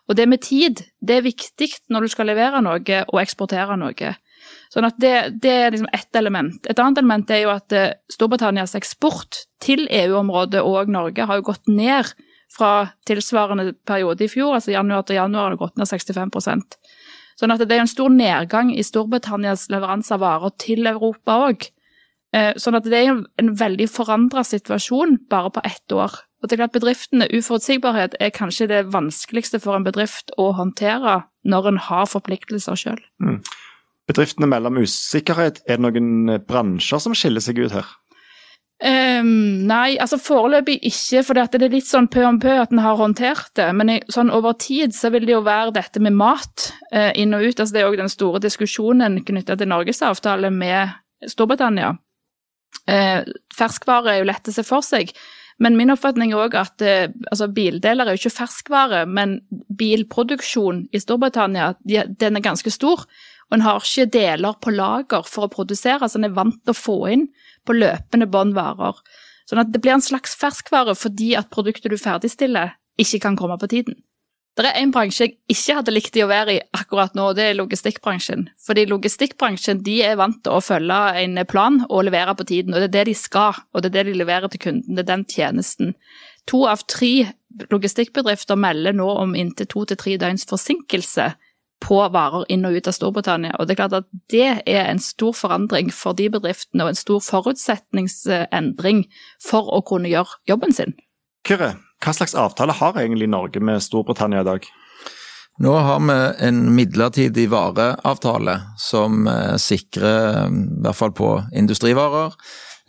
Og 0.10 0.18
det 0.20 0.28
med 0.28 0.44
tid, 0.44 0.84
det 1.00 1.20
er 1.20 1.26
viktig 1.26 1.70
når 1.94 2.06
du 2.06 2.12
skal 2.12 2.28
levere 2.28 2.60
noe 2.64 3.00
og 3.08 3.22
eksportere 3.22 3.78
noe. 3.80 4.14
Sånn 4.74 4.88
at 4.88 4.98
det, 5.00 5.14
det 5.44 5.54
er 5.54 5.72
liksom 5.72 5.92
ett 5.96 6.20
element. 6.20 6.66
Et 6.68 6.80
annet 6.80 7.00
element 7.00 7.32
er 7.32 7.44
jo 7.46 7.54
at 7.54 7.76
eh, 7.78 7.94
Storbritannias 8.12 8.76
eksport 8.76 9.46
til 9.64 9.86
EU-området 9.88 10.64
og 10.66 10.92
Norge 10.92 11.28
har 11.30 11.40
jo 11.40 11.48
gått 11.54 11.70
ned 11.72 12.12
fra 12.54 12.90
tilsvarende 13.08 13.72
periode 13.88 14.26
i 14.26 14.30
fjor, 14.30 14.58
altså 14.58 14.74
januar 14.76 15.06
til 15.08 15.18
januar 15.18 15.48
har 15.48 15.56
det 15.56 15.62
gått 15.64 15.80
ned 15.80 15.90
65 15.90 16.34
Sånn 17.40 17.54
at 17.54 17.64
det 17.66 17.74
er 17.74 17.82
en 17.82 17.90
stor 17.90 18.12
nedgang 18.14 18.70
i 18.74 18.84
Storbritannias 18.86 19.66
leveranse 19.74 20.14
av 20.14 20.22
varer 20.22 20.54
til 20.62 20.86
Europa 20.86 21.40
òg. 21.48 21.66
Eh, 22.34 22.52
sånn 22.62 22.78
at 22.78 22.86
det 22.90 23.00
er 23.00 23.24
en 23.42 23.54
veldig 23.58 23.88
forandra 23.90 24.44
situasjon 24.46 25.18
bare 25.32 25.54
på 25.54 25.64
ett 25.66 25.96
år. 25.98 26.20
Og 26.44 26.50
det 26.50 26.58
er 26.58 26.66
klart 26.66 26.76
bedriftene, 26.76 27.30
Uforutsigbarhet 27.32 28.18
er 28.20 28.34
kanskje 28.36 28.68
det 28.68 28.82
vanskeligste 28.92 29.62
for 29.64 29.80
en 29.80 29.86
bedrift 29.86 30.34
å 30.36 30.50
håndtere 30.58 31.22
når 31.48 31.70
en 31.72 31.78
har 31.88 32.10
forpliktelser 32.12 32.76
sjøl. 32.80 33.00
Mm. 33.24 33.40
Bedriftene 34.12 34.50
melder 34.52 34.74
om 34.74 34.84
usikkerhet. 34.84 35.62
Er 35.64 35.80
det 35.80 35.86
noen 35.86 36.42
bransjer 36.44 37.00
som 37.00 37.16
skiller 37.16 37.44
seg 37.44 37.64
ut 37.64 37.72
her? 37.72 37.88
Um, 38.84 39.64
nei, 39.70 39.94
altså 40.02 40.18
foreløpig 40.20 40.82
ikke, 40.90 41.22
for 41.24 41.38
det 41.38 41.56
er 41.56 41.72
litt 41.72 41.88
sånn 41.88 42.10
pø 42.12 42.26
om 42.28 42.40
pø 42.44 42.58
at 42.66 42.74
en 42.76 42.82
har 42.84 43.00
håndtert 43.00 43.54
det. 43.56 43.70
Men 43.80 43.94
sånn 44.12 44.34
over 44.34 44.58
tid 44.60 44.92
så 44.98 45.14
vil 45.14 45.24
det 45.30 45.38
jo 45.38 45.46
være 45.46 45.78
dette 45.78 46.02
med 46.04 46.18
mat 46.20 46.74
uh, 46.92 47.14
inn 47.16 47.32
og 47.38 47.46
ut. 47.46 47.56
altså 47.56 47.72
Det 47.72 47.84
er 47.84 47.88
òg 47.88 48.02
den 48.02 48.12
store 48.12 48.44
diskusjonen 48.44 49.22
knytta 49.24 49.56
til 49.56 49.72
Norges 49.72 50.04
avtale 50.04 50.52
med 50.52 50.92
Storbritannia. 51.32 51.94
Uh, 52.84 53.24
ferskvare 53.56 54.18
er 54.18 54.20
jo 54.20 54.28
lett 54.34 54.52
å 54.52 54.56
se 54.58 54.68
for 54.68 54.84
seg. 54.84 55.16
Men 55.64 55.78
min 55.80 55.94
oppfatning 55.94 56.34
er 56.34 56.44
òg 56.44 56.58
at 56.60 56.84
eh, 56.84 57.12
altså, 57.32 57.48
bildeler 57.56 58.10
er 58.10 58.18
jo 58.18 58.24
ikke 58.24 58.38
ferskvare, 58.42 59.04
men 59.08 59.38
bilproduksjon 59.80 60.88
i 60.92 61.00
Storbritannia 61.00 61.74
den 61.84 62.40
er 62.40 62.44
ganske 62.44 62.74
stor. 62.74 63.06
Og 63.50 63.58
en 63.58 63.66
har 63.66 63.84
ikke 63.84 64.10
deler 64.12 64.58
på 64.60 64.74
lager 64.76 65.28
for 65.30 65.48
å 65.48 65.52
produsere, 65.54 66.10
så 66.10 66.20
en 66.20 66.28
er 66.28 66.36
vant 66.36 66.58
til 66.64 66.74
å 66.74 66.78
få 66.78 66.98
inn 67.14 67.28
på 67.68 67.76
løpende 67.78 68.28
bånd 68.32 68.58
varer. 68.58 69.00
Sånn 69.48 69.62
at 69.62 69.72
det 69.72 69.82
blir 69.84 69.96
en 69.96 70.04
slags 70.04 70.36
ferskvare 70.40 70.96
fordi 70.98 71.34
at 71.40 71.52
produktet 71.54 71.92
du 71.92 72.00
ferdigstiller, 72.00 72.76
ikke 73.00 73.24
kan 73.24 73.38
komme 73.40 73.58
på 73.62 73.70
tiden. 73.72 73.96
Det 74.54 74.68
er 74.70 74.76
en 74.84 74.92
bransje 74.94 75.26
jeg 75.26 75.34
ikke 75.50 75.76
hadde 75.80 75.94
likt 75.96 76.18
å 76.22 76.28
være 76.30 76.54
i 76.54 76.62
akkurat 76.78 77.16
nå, 77.18 77.32
det 77.34 77.48
er 77.50 77.56
logistikkbransjen. 77.58 78.46
Fordi 78.62 78.84
logistikkbransjen 78.92 79.82
de 79.86 79.96
er 80.06 80.20
vant 80.20 80.38
til 80.46 80.54
å 80.54 80.62
følge 80.62 81.00
en 81.24 81.40
plan 81.50 81.80
og 81.88 82.04
levere 82.06 82.36
på 82.38 82.46
tiden, 82.52 82.76
og 82.76 82.84
det 82.84 82.92
er 82.92 82.98
det 83.00 83.08
de 83.10 83.16
skal, 83.18 83.58
og 83.74 83.82
det 83.82 83.90
er 83.90 83.96
det 83.98 84.12
de 84.12 84.20
leverer 84.20 84.54
til 84.54 84.62
kunden. 84.68 84.94
Det 84.94 85.02
er 85.06 85.10
den 85.10 85.26
tjenesten. 85.26 85.96
To 86.52 86.68
av 86.70 86.84
tre 86.92 87.32
logistikkbedrifter 87.72 88.60
melder 88.60 88.94
nå 88.94 89.08
om 89.24 89.34
inntil 89.38 89.70
to 89.72 89.88
til 89.90 89.98
tre 89.98 90.20
døgns 90.22 90.46
forsinkelse 90.50 91.32
på 91.84 91.98
varer 92.14 92.46
inn 92.54 92.68
og 92.68 92.78
ut 92.78 92.88
av 92.88 92.96
Storbritannia, 92.96 93.56
og 93.58 93.68
det 93.68 93.76
er 93.76 93.82
klart 93.82 93.98
at 93.98 94.12
det 94.32 94.50
er 94.70 94.86
en 94.86 95.02
stor 95.04 95.34
forandring 95.36 95.90
for 95.92 96.16
de 96.16 96.30
bedriftene, 96.32 96.86
og 96.86 96.94
en 96.94 97.00
stor 97.00 97.24
forutsetningsendring 97.26 99.04
for 99.44 99.68
å 99.74 99.82
kunne 99.84 100.12
gjøre 100.14 100.40
jobben 100.48 100.76
sin. 100.76 100.96
Kyrre, 101.44 101.74
hva 102.04 102.14
slags 102.14 102.36
avtale 102.36 102.76
har 102.76 102.98
egentlig 103.00 103.30
Norge 103.32 103.62
med 103.64 103.84
Storbritannia 103.84 104.42
i 104.42 104.48
dag? 104.48 104.68
Nå 105.64 105.74
har 105.86 106.00
vi 106.00 106.46
en 106.48 106.76
midlertidig 106.76 107.50
vareavtale 107.50 108.58
som 108.78 109.28
eh, 109.28 109.56
sikrer, 109.62 110.46
eh, 110.46 110.48
i 110.50 110.82
hvert 110.82 110.98
fall 110.98 111.14
på 111.14 111.30
industrivarer, 111.54 112.34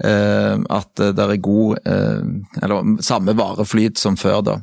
eh, 0.05 0.57
at 0.57 0.97
det 0.97 1.27
er 1.27 1.43
god 1.45 1.79
Eller 1.85 3.03
samme 3.05 3.37
vareflyt 3.37 4.01
som 4.01 4.17
før, 4.17 4.41
da. 4.43 4.57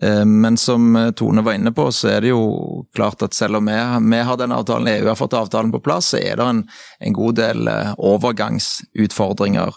Men 0.00 0.56
som 0.56 0.94
Tone 1.16 1.42
var 1.44 1.58
inne 1.58 1.74
på, 1.76 1.84
så 1.92 2.08
er 2.08 2.22
det 2.24 2.30
jo 2.30 2.86
klart 2.96 3.20
at 3.26 3.36
selv 3.36 3.58
om 3.58 3.66
vi, 3.68 3.76
vi 4.08 4.20
har 4.24 4.38
den 4.40 4.54
avtalen, 4.56 4.88
EU 4.88 5.10
har 5.10 5.18
fått 5.18 5.36
avtalen 5.36 5.72
på 5.74 5.82
plass, 5.84 6.14
så 6.14 6.20
er 6.22 6.40
det 6.40 6.46
en, 6.46 6.62
en 7.04 7.16
god 7.18 7.36
del 7.36 7.68
overgangsutfordringer. 7.98 9.76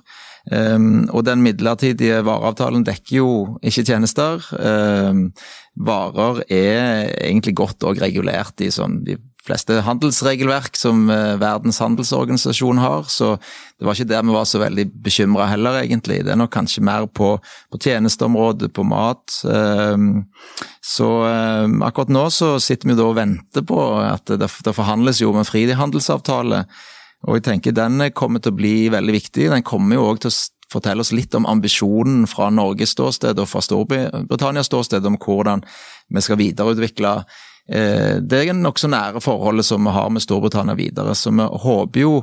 Um, 0.51 1.05
og 1.15 1.23
den 1.23 1.39
midlertidige 1.43 2.19
vareavtalen 2.27 2.83
dekker 2.83 3.15
jo 3.15 3.29
ikke 3.63 3.85
tjenester. 3.87 4.43
Um, 4.59 5.29
varer 5.73 6.43
er 6.51 7.13
egentlig 7.15 7.55
godt 7.61 7.85
og 7.87 8.01
regulert 8.03 8.59
i 8.61 8.67
sånn 8.73 9.01
de 9.07 9.15
fleste 9.43 9.81
handelsregelverk 9.83 10.77
som 10.79 11.05
uh, 11.11 11.35
Verdens 11.41 11.81
handelsorganisasjon 11.83 12.79
har, 12.81 13.09
så 13.11 13.33
det 13.79 13.87
var 13.87 13.97
ikke 13.97 14.11
der 14.13 14.23
vi 14.23 14.35
var 14.37 14.47
så 14.49 14.61
veldig 14.61 14.87
bekymra 15.03 15.49
heller, 15.51 15.81
egentlig. 15.81 16.21
Det 16.23 16.33
er 16.33 16.39
nok 16.39 16.53
kanskje 16.53 16.85
mer 16.85 17.09
på, 17.11 17.35
på 17.71 17.81
tjenesteområdet, 17.83 18.71
på 18.73 18.87
mat. 18.87 19.39
Um, 19.43 20.25
så 20.83 21.09
akkurat 21.83 22.11
nå 22.11 22.25
så 22.31 22.55
sitter 22.61 22.91
vi 22.91 22.97
da 22.99 23.05
og 23.07 23.15
venter 23.17 23.63
på 23.67 23.79
at 24.03 24.27
det, 24.27 24.49
det 24.65 24.75
forhandles 24.75 25.21
jo 25.23 25.31
om 25.31 25.39
en 25.39 25.47
frihandelsavtale 25.47 26.65
og 27.23 27.37
jeg 27.37 27.45
tenker 27.47 27.75
Den 27.75 28.03
kommer 28.15 28.43
til 28.43 28.53
å 28.53 28.57
bli 28.57 28.75
veldig 28.91 29.15
viktig. 29.15 29.47
Den 29.51 29.65
kommer 29.65 29.99
jo 29.99 30.09
òg 30.11 30.23
til 30.23 30.33
å 30.33 30.37
fortelle 30.73 31.03
oss 31.05 31.13
litt 31.15 31.35
om 31.37 31.47
ambisjonen 31.47 32.25
fra 32.29 32.49
Norges 32.51 32.95
ståsted 32.95 33.39
og 33.39 33.49
fra 33.49 33.61
Storbritannias 33.63 34.71
ståsted 34.71 35.05
om 35.05 35.19
hvordan 35.21 35.63
vi 36.13 36.23
skal 36.23 36.39
videreutvikle 36.41 37.19
eh, 37.69 38.17
er 38.17 38.53
nokså 38.57 38.89
nære 38.91 39.21
forholdet 39.23 39.65
som 39.65 39.85
vi 39.85 39.93
har 39.95 40.09
med 40.09 40.23
Storbritannia 40.23 40.75
videre. 40.75 41.15
Så 41.15 41.31
vi 41.31 41.43
håper 41.43 42.03
jo 42.03 42.15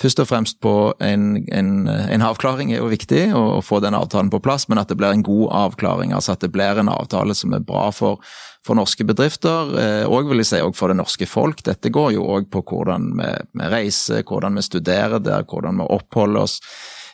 først 0.00 0.20
og 0.20 0.28
fremst 0.28 0.58
på 0.60 0.72
en, 1.00 1.46
en, 1.52 1.70
en 1.88 2.24
avklaring 2.24 2.72
er 2.72 2.82
jo 2.82 2.90
viktig, 2.92 3.30
å 3.36 3.62
få 3.64 3.80
den 3.84 3.96
avtalen 3.96 4.30
på 4.32 4.42
plass, 4.44 4.68
men 4.68 4.80
at 4.80 4.90
det 4.92 4.98
blir 5.00 5.14
en 5.14 5.24
god 5.24 5.48
avklaring. 5.66 6.12
Altså 6.16 6.34
at 6.34 6.44
det 6.44 6.52
blir 6.52 6.80
en 6.80 6.92
avtale 6.92 7.36
som 7.36 7.54
er 7.56 7.64
bra 7.64 7.88
for, 7.96 8.20
for 8.66 8.78
norske 8.78 9.06
bedrifter, 9.08 9.72
og 10.08 10.18
eh, 10.20 10.28
vil 10.28 10.44
jeg 10.44 10.50
si 10.52 10.60
også 10.60 10.80
for 10.80 10.92
det 10.92 11.00
norske 11.00 11.30
folk. 11.30 11.64
Dette 11.64 11.92
går 11.92 12.12
jo 12.18 12.28
òg 12.36 12.50
på 12.52 12.64
hvordan 12.66 13.14
vi, 13.20 13.32
vi, 13.56 13.72
reiser, 13.72 14.26
hvordan 14.26 14.60
vi 14.60 14.66
studerer 14.68 15.22
der, 15.22 15.48
hvordan 15.48 15.80
vi 15.80 15.90
oppholder 15.96 16.44
oss. 16.44 16.60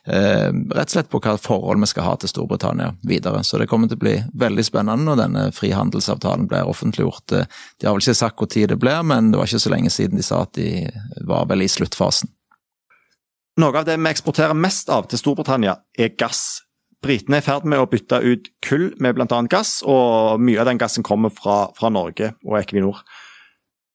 Eh, 0.03 0.51
rett 0.51 0.89
og 0.89 0.95
slett 0.97 1.11
på 1.13 1.21
hva 1.23 1.37
forhold 1.39 1.79
vi 1.85 1.89
skal 1.93 2.07
ha 2.09 2.17
til 2.19 2.31
Storbritannia 2.33 2.91
videre. 3.07 3.45
Så 3.47 3.61
det 3.61 3.69
kommer 3.71 3.91
til 3.91 4.01
å 4.01 4.03
bli 4.03 4.17
veldig 4.35 4.65
spennende 4.67 5.07
når 5.07 5.21
denne 5.21 5.45
frihandelsavtalen 5.55 6.49
blir 6.51 6.67
offentliggjort. 6.71 7.37
Eh, 7.39 7.47
de 7.79 7.87
har 7.87 7.95
vel 7.95 8.03
ikke 8.03 8.19
sagt 8.19 8.43
hvor 8.43 8.51
tid 8.51 8.73
det 8.75 8.81
blir, 8.83 9.05
men 9.07 9.31
det 9.31 9.39
var 9.39 9.51
ikke 9.51 9.63
så 9.63 9.75
lenge 9.75 9.93
siden 9.95 10.19
de 10.19 10.27
sa 10.27 10.43
at 10.43 10.57
de 10.59 10.89
var 11.29 11.47
vel 11.51 11.63
i 11.63 11.71
sluttfasen. 11.71 12.33
Noe 13.63 13.79
av 13.79 13.87
det 13.87 13.99
vi 14.01 14.11
eksporterer 14.11 14.59
mest 14.59 14.91
av 14.91 15.07
til 15.07 15.21
Storbritannia, 15.21 15.77
er 15.95 16.15
gass. 16.19 16.63
Britene 17.03 17.39
er 17.39 17.43
i 17.43 17.47
ferd 17.47 17.67
med 17.69 17.83
å 17.83 17.89
bytte 17.91 18.23
ut 18.23 18.49
kull 18.65 18.93
med 19.03 19.15
bl.a. 19.19 19.43
gass, 19.51 19.83
og 19.87 20.43
mye 20.43 20.63
av 20.63 20.71
den 20.71 20.81
gassen 20.83 21.07
kommer 21.07 21.31
fra, 21.35 21.67
fra 21.77 21.91
Norge 21.93 22.33
og 22.47 22.59
Equinor. 22.59 23.03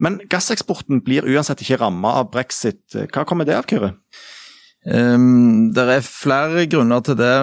Men 0.04 0.20
gasseksporten 0.30 1.02
blir 1.04 1.26
uansett 1.26 1.64
ikke 1.64 1.80
ramma 1.82 2.20
av 2.22 2.30
brexit. 2.32 2.84
Hva 2.94 3.26
kommer 3.26 3.48
det 3.50 3.58
av, 3.58 3.66
Kyrre? 3.68 3.96
Um, 4.86 5.74
det 5.76 5.84
er 5.84 6.06
flere 6.06 6.64
grunner 6.72 7.02
til 7.04 7.18
det, 7.20 7.34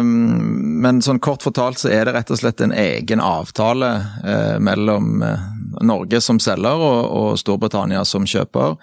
um, 0.00 0.12
men 0.80 1.02
sånn 1.04 1.20
kort 1.20 1.44
fortalt 1.44 1.82
så 1.82 1.90
er 1.92 2.06
det 2.08 2.14
rett 2.16 2.32
og 2.32 2.40
slett 2.40 2.62
en 2.64 2.72
egen 2.72 3.20
avtale 3.20 3.90
uh, 4.22 4.56
mellom 4.62 5.20
uh, 5.20 5.42
Norge 5.84 6.22
som 6.24 6.40
selger 6.40 6.80
og, 6.80 7.00
og 7.12 7.30
Storbritannia 7.40 8.06
som 8.08 8.24
kjøper. 8.28 8.78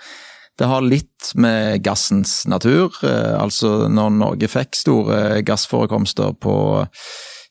Det 0.55 0.69
har 0.69 0.85
litt 0.85 1.31
med 1.39 1.81
gassens 1.83 2.43
natur. 2.51 2.93
uh, 3.01 3.39
altså 3.41 3.87
når 3.89 4.13
Norge 4.19 4.51
fikk 4.53 4.77
store 4.77 5.41
gassforekomster 5.47 6.37
på 6.37 6.55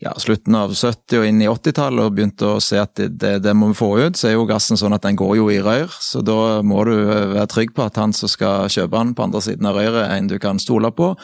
ja, 0.02 0.12
slutten 0.18 0.56
av 0.58 0.74
70- 0.74 1.20
og 1.20 1.26
inn 1.28 1.42
i 1.42 1.48
80-tallet 1.50 2.08
og 2.08 2.16
begynte 2.16 2.48
å 2.56 2.60
se 2.62 2.80
at 2.80 2.98
det, 2.98 3.38
det, 3.44 3.54
må 3.56 3.70
vi 3.70 3.78
få 3.78 3.90
ut, 4.00 4.18
så 4.18 4.30
er 4.30 4.36
jo 4.36 4.46
gassen 4.48 4.78
sånn 4.80 4.96
at 4.96 5.04
den 5.06 5.18
går 5.18 5.36
jo 5.38 5.48
i 5.52 5.60
rør. 5.64 5.92
Så 6.02 6.24
da 6.26 6.60
må 6.66 6.82
du 6.88 6.94
være 7.06 7.48
trygg 7.50 7.74
på 7.76 7.86
at 7.86 7.98
han 8.00 8.14
som 8.16 8.30
skal 8.30 8.70
kjøpe 8.72 8.98
den 8.98 9.14
på 9.16 9.26
andre 9.26 9.42
siden 9.44 9.70
av 9.70 9.78
røret, 9.78 10.06
er 10.06 10.16
en 10.18 10.30
du 10.30 10.38
kan 10.42 10.62
stole 10.62 10.90
på. 10.94 11.14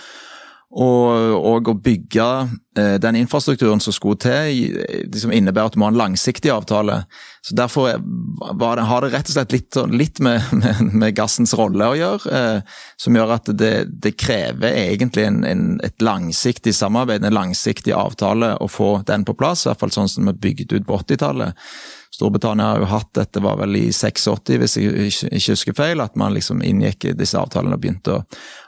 Og, 0.70 1.34
og, 1.34 1.66
å 1.66 1.72
bygge 1.82 2.24
eh, 2.78 2.94
den 3.02 3.16
infrastrukturen 3.18 3.80
som 3.82 3.94
skulle 3.94 4.20
til, 4.22 4.76
liksom 5.10 5.32
innebærer 5.34 5.66
at 5.66 5.74
du 5.74 5.80
må 5.82 5.88
ha 5.88 5.90
en 5.90 5.98
langsiktig 5.98 6.52
avtale. 6.54 7.00
Så 7.42 7.56
Derfor 7.58 7.88
det, 7.98 8.84
har 8.86 9.02
det 9.02 9.10
rett 9.10 9.32
og 9.32 9.34
slett 9.34 9.56
litt, 9.56 9.78
litt 9.90 10.22
med, 10.22 10.46
med, 10.54 10.82
med, 10.92 11.16
gassens 11.18 11.56
rolle 11.58 11.90
å 11.90 11.98
gjøre, 11.98 12.34
eh, 12.38 12.78
som 13.02 13.18
gjør 13.18 13.34
at 13.40 13.50
det, 13.58 13.72
det 13.90 14.14
krever 14.22 14.78
egentlig 14.84 15.26
en, 15.26 15.42
en, 15.42 15.64
et 15.82 16.06
langsiktig 16.06 16.76
samarbeid, 16.78 17.26
en 17.26 17.34
langsiktig 17.34 17.96
avtale, 17.96 18.54
å 18.62 18.70
få 18.70 19.00
den 19.10 19.26
på 19.26 19.34
plass. 19.34 19.66
I 19.66 19.72
hvert 19.72 19.82
fall 19.82 19.96
sånn 19.98 20.12
som 20.12 20.30
vi 20.30 20.38
bygde 20.50 20.78
ut 20.78 20.86
på 20.86 21.02
80-tallet. 21.02 21.66
Storbritannia 22.20 22.74
har 22.74 22.82
jo 22.82 22.88
hatt 22.90 23.10
dette, 23.16 23.40
var 23.40 23.56
vel 23.62 23.78
i 23.80 23.86
86, 23.96 24.56
hvis 24.60 24.76
jeg 24.76 25.12
ikke 25.32 25.56
husker 25.56 25.76
feil, 25.76 26.04
at 26.04 26.18
man 26.20 26.36
liksom 26.36 26.60
inngikk 26.66 27.10
disse 27.16 27.40
avtalene 27.40 27.78
og 27.78 27.82
begynte 27.82 28.18
å, 28.18 28.22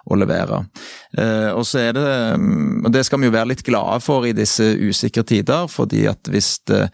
å 0.09 0.19
levere. 0.19 0.65
Eh, 1.13 1.51
og 1.53 1.67
så 1.69 1.83
er 1.87 1.97
det, 1.99 2.11
mm, 2.41 2.87
og 2.87 2.93
det 2.95 3.05
skal 3.09 3.21
vi 3.21 3.29
jo 3.29 3.37
være 3.37 3.53
litt 3.53 3.67
glade 3.67 3.99
for 4.05 4.25
i 4.29 4.37
disse 4.37 4.73
usikre 4.81 5.27
tider, 5.29 5.69
fordi 5.69 6.07
at 6.11 6.33
hvis 6.33 6.57
det 6.71 6.87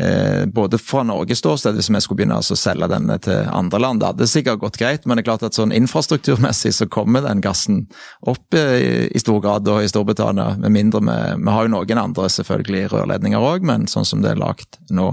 Eh, 0.00 0.46
både 0.46 0.78
fra 0.78 1.04
Norges 1.06 1.38
ståsted, 1.38 1.76
hvis 1.78 1.86
vi 1.90 2.00
skulle 2.02 2.18
begynne 2.18 2.40
å 2.42 2.56
selge 2.58 2.88
denne 2.90 3.14
til 3.22 3.46
andre 3.46 3.78
land. 3.78 4.00
Det 4.02 4.08
hadde 4.08 4.26
sikkert 4.26 4.62
gått 4.64 4.78
greit, 4.80 5.04
men 5.06 5.14
det 5.14 5.22
er 5.22 5.28
klart 5.28 5.44
at 5.46 5.54
sånn 5.54 5.74
infrastrukturmessig 5.76 6.72
så 6.74 6.88
kommer 6.90 7.22
den 7.22 7.42
gassen 7.44 7.84
opp 8.26 8.58
i, 8.58 8.64
i 9.06 9.22
stor 9.22 9.38
grad 9.44 9.62
da, 9.68 9.78
i 9.78 9.90
Storbritannia. 9.90 10.56
Med 10.64 10.74
mindre 10.74 10.98
vi, 11.06 11.20
vi 11.44 11.54
har 11.54 11.68
jo 11.68 11.74
noen 11.76 12.02
andre 12.02 12.26
selvfølgelig 12.26 12.88
rørledninger 12.90 13.46
òg, 13.52 13.68
men 13.70 13.86
sånn 13.90 14.08
som 14.08 14.24
det 14.24 14.32
er 14.34 14.42
lagt 14.42 14.80
nå, 14.90 15.12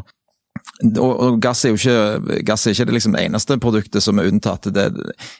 og, 0.81 1.11
og, 1.11 1.39
gass 1.41 1.63
er 1.65 1.73
jo 1.73 1.79
ikke, 1.79 2.41
gass 2.47 2.65
er 2.65 2.75
ikke 2.75 2.87
det 2.89 2.95
liksom 2.97 3.17
eneste 3.19 3.57
produktet 3.61 4.03
som 4.03 4.19
er 4.19 4.29
unntatt. 4.31 4.69
Det, 4.73 4.87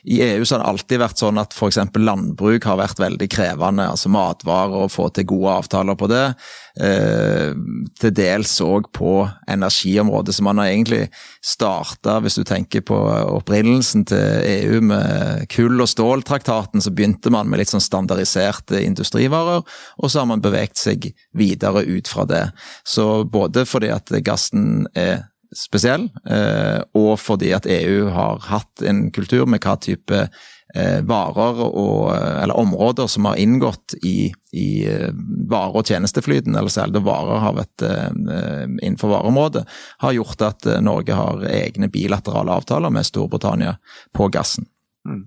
I 0.04 0.20
EU 0.28 0.44
så 0.44 0.56
har 0.56 0.62
det 0.62 0.70
alltid 0.72 1.02
vært 1.02 1.22
sånn 1.22 1.40
at 1.42 1.56
f.eks. 1.56 1.80
landbruk 1.98 2.66
har 2.68 2.80
vært 2.80 3.02
veldig 3.02 3.28
krevende. 3.32 3.88
altså 3.94 4.12
Matvarer, 4.12 4.84
å 4.84 4.92
få 4.92 5.08
til 5.14 5.28
gode 5.34 5.56
avtaler 5.62 5.98
på 5.98 6.10
det. 6.12 6.26
Eh, 6.72 7.52
til 8.00 8.14
dels 8.16 8.54
òg 8.64 8.86
på 8.96 9.16
energiområdet. 9.50 10.36
Så 10.36 10.44
man 10.46 10.62
har 10.62 10.70
egentlig 10.70 11.08
starta, 11.44 12.18
hvis 12.22 12.38
du 12.40 12.44
tenker 12.48 12.84
på 12.86 12.96
opprinnelsen 13.36 14.06
til 14.08 14.46
EU 14.48 14.80
med 14.92 15.48
kull- 15.52 15.82
og 15.82 15.90
ståltraktaten, 15.90 16.80
så 16.80 16.94
begynte 16.94 17.32
man 17.34 17.50
med 17.50 17.60
litt 17.60 17.72
sånn 17.72 17.82
standardiserte 17.82 18.80
industrivarer, 18.86 19.66
og 19.98 20.10
så 20.10 20.22
har 20.22 20.30
man 20.30 20.44
beveget 20.44 20.78
seg 20.80 21.10
videre 21.36 21.84
ut 21.84 22.08
fra 22.08 22.24
det. 22.28 22.46
Så 22.88 23.24
både 23.28 23.66
fordi 23.68 23.92
at 23.92 24.08
gassen 24.24 24.86
er 24.96 25.26
spesiell, 25.56 26.08
eh, 26.28 26.80
og 26.96 27.14
fordi 27.20 27.52
at 27.56 27.68
EU 27.68 28.08
har 28.12 28.40
hatt 28.48 28.82
en 28.88 29.06
kultur 29.12 29.44
med 29.50 29.62
hva 29.64 29.76
type 29.80 30.20
eh, 30.22 31.00
varer 31.08 31.60
og, 31.66 32.12
eller 32.16 32.58
områder 32.58 33.10
som 33.10 33.28
har 33.28 33.40
inngått 33.40 33.96
i, 34.02 34.32
i 34.56 34.68
eh, 34.88 35.10
vare- 35.50 35.76
og 35.76 35.88
tjenesteflyten, 35.88 36.56
eller 36.56 36.72
særlig 36.72 37.04
varer 37.04 37.42
har 37.44 37.58
vært 37.58 37.84
innenfor 37.84 39.12
vareområdet, 39.12 39.66
har 40.04 40.16
gjort 40.16 40.48
at 40.48 40.70
Norge 40.84 41.16
har 41.16 41.44
egne 41.50 41.90
bilaterale 41.92 42.56
avtaler 42.56 42.92
med 42.92 43.08
Storbritannia 43.08 43.76
på 44.16 44.30
gassen. 44.32 44.68
Mm. 45.08 45.26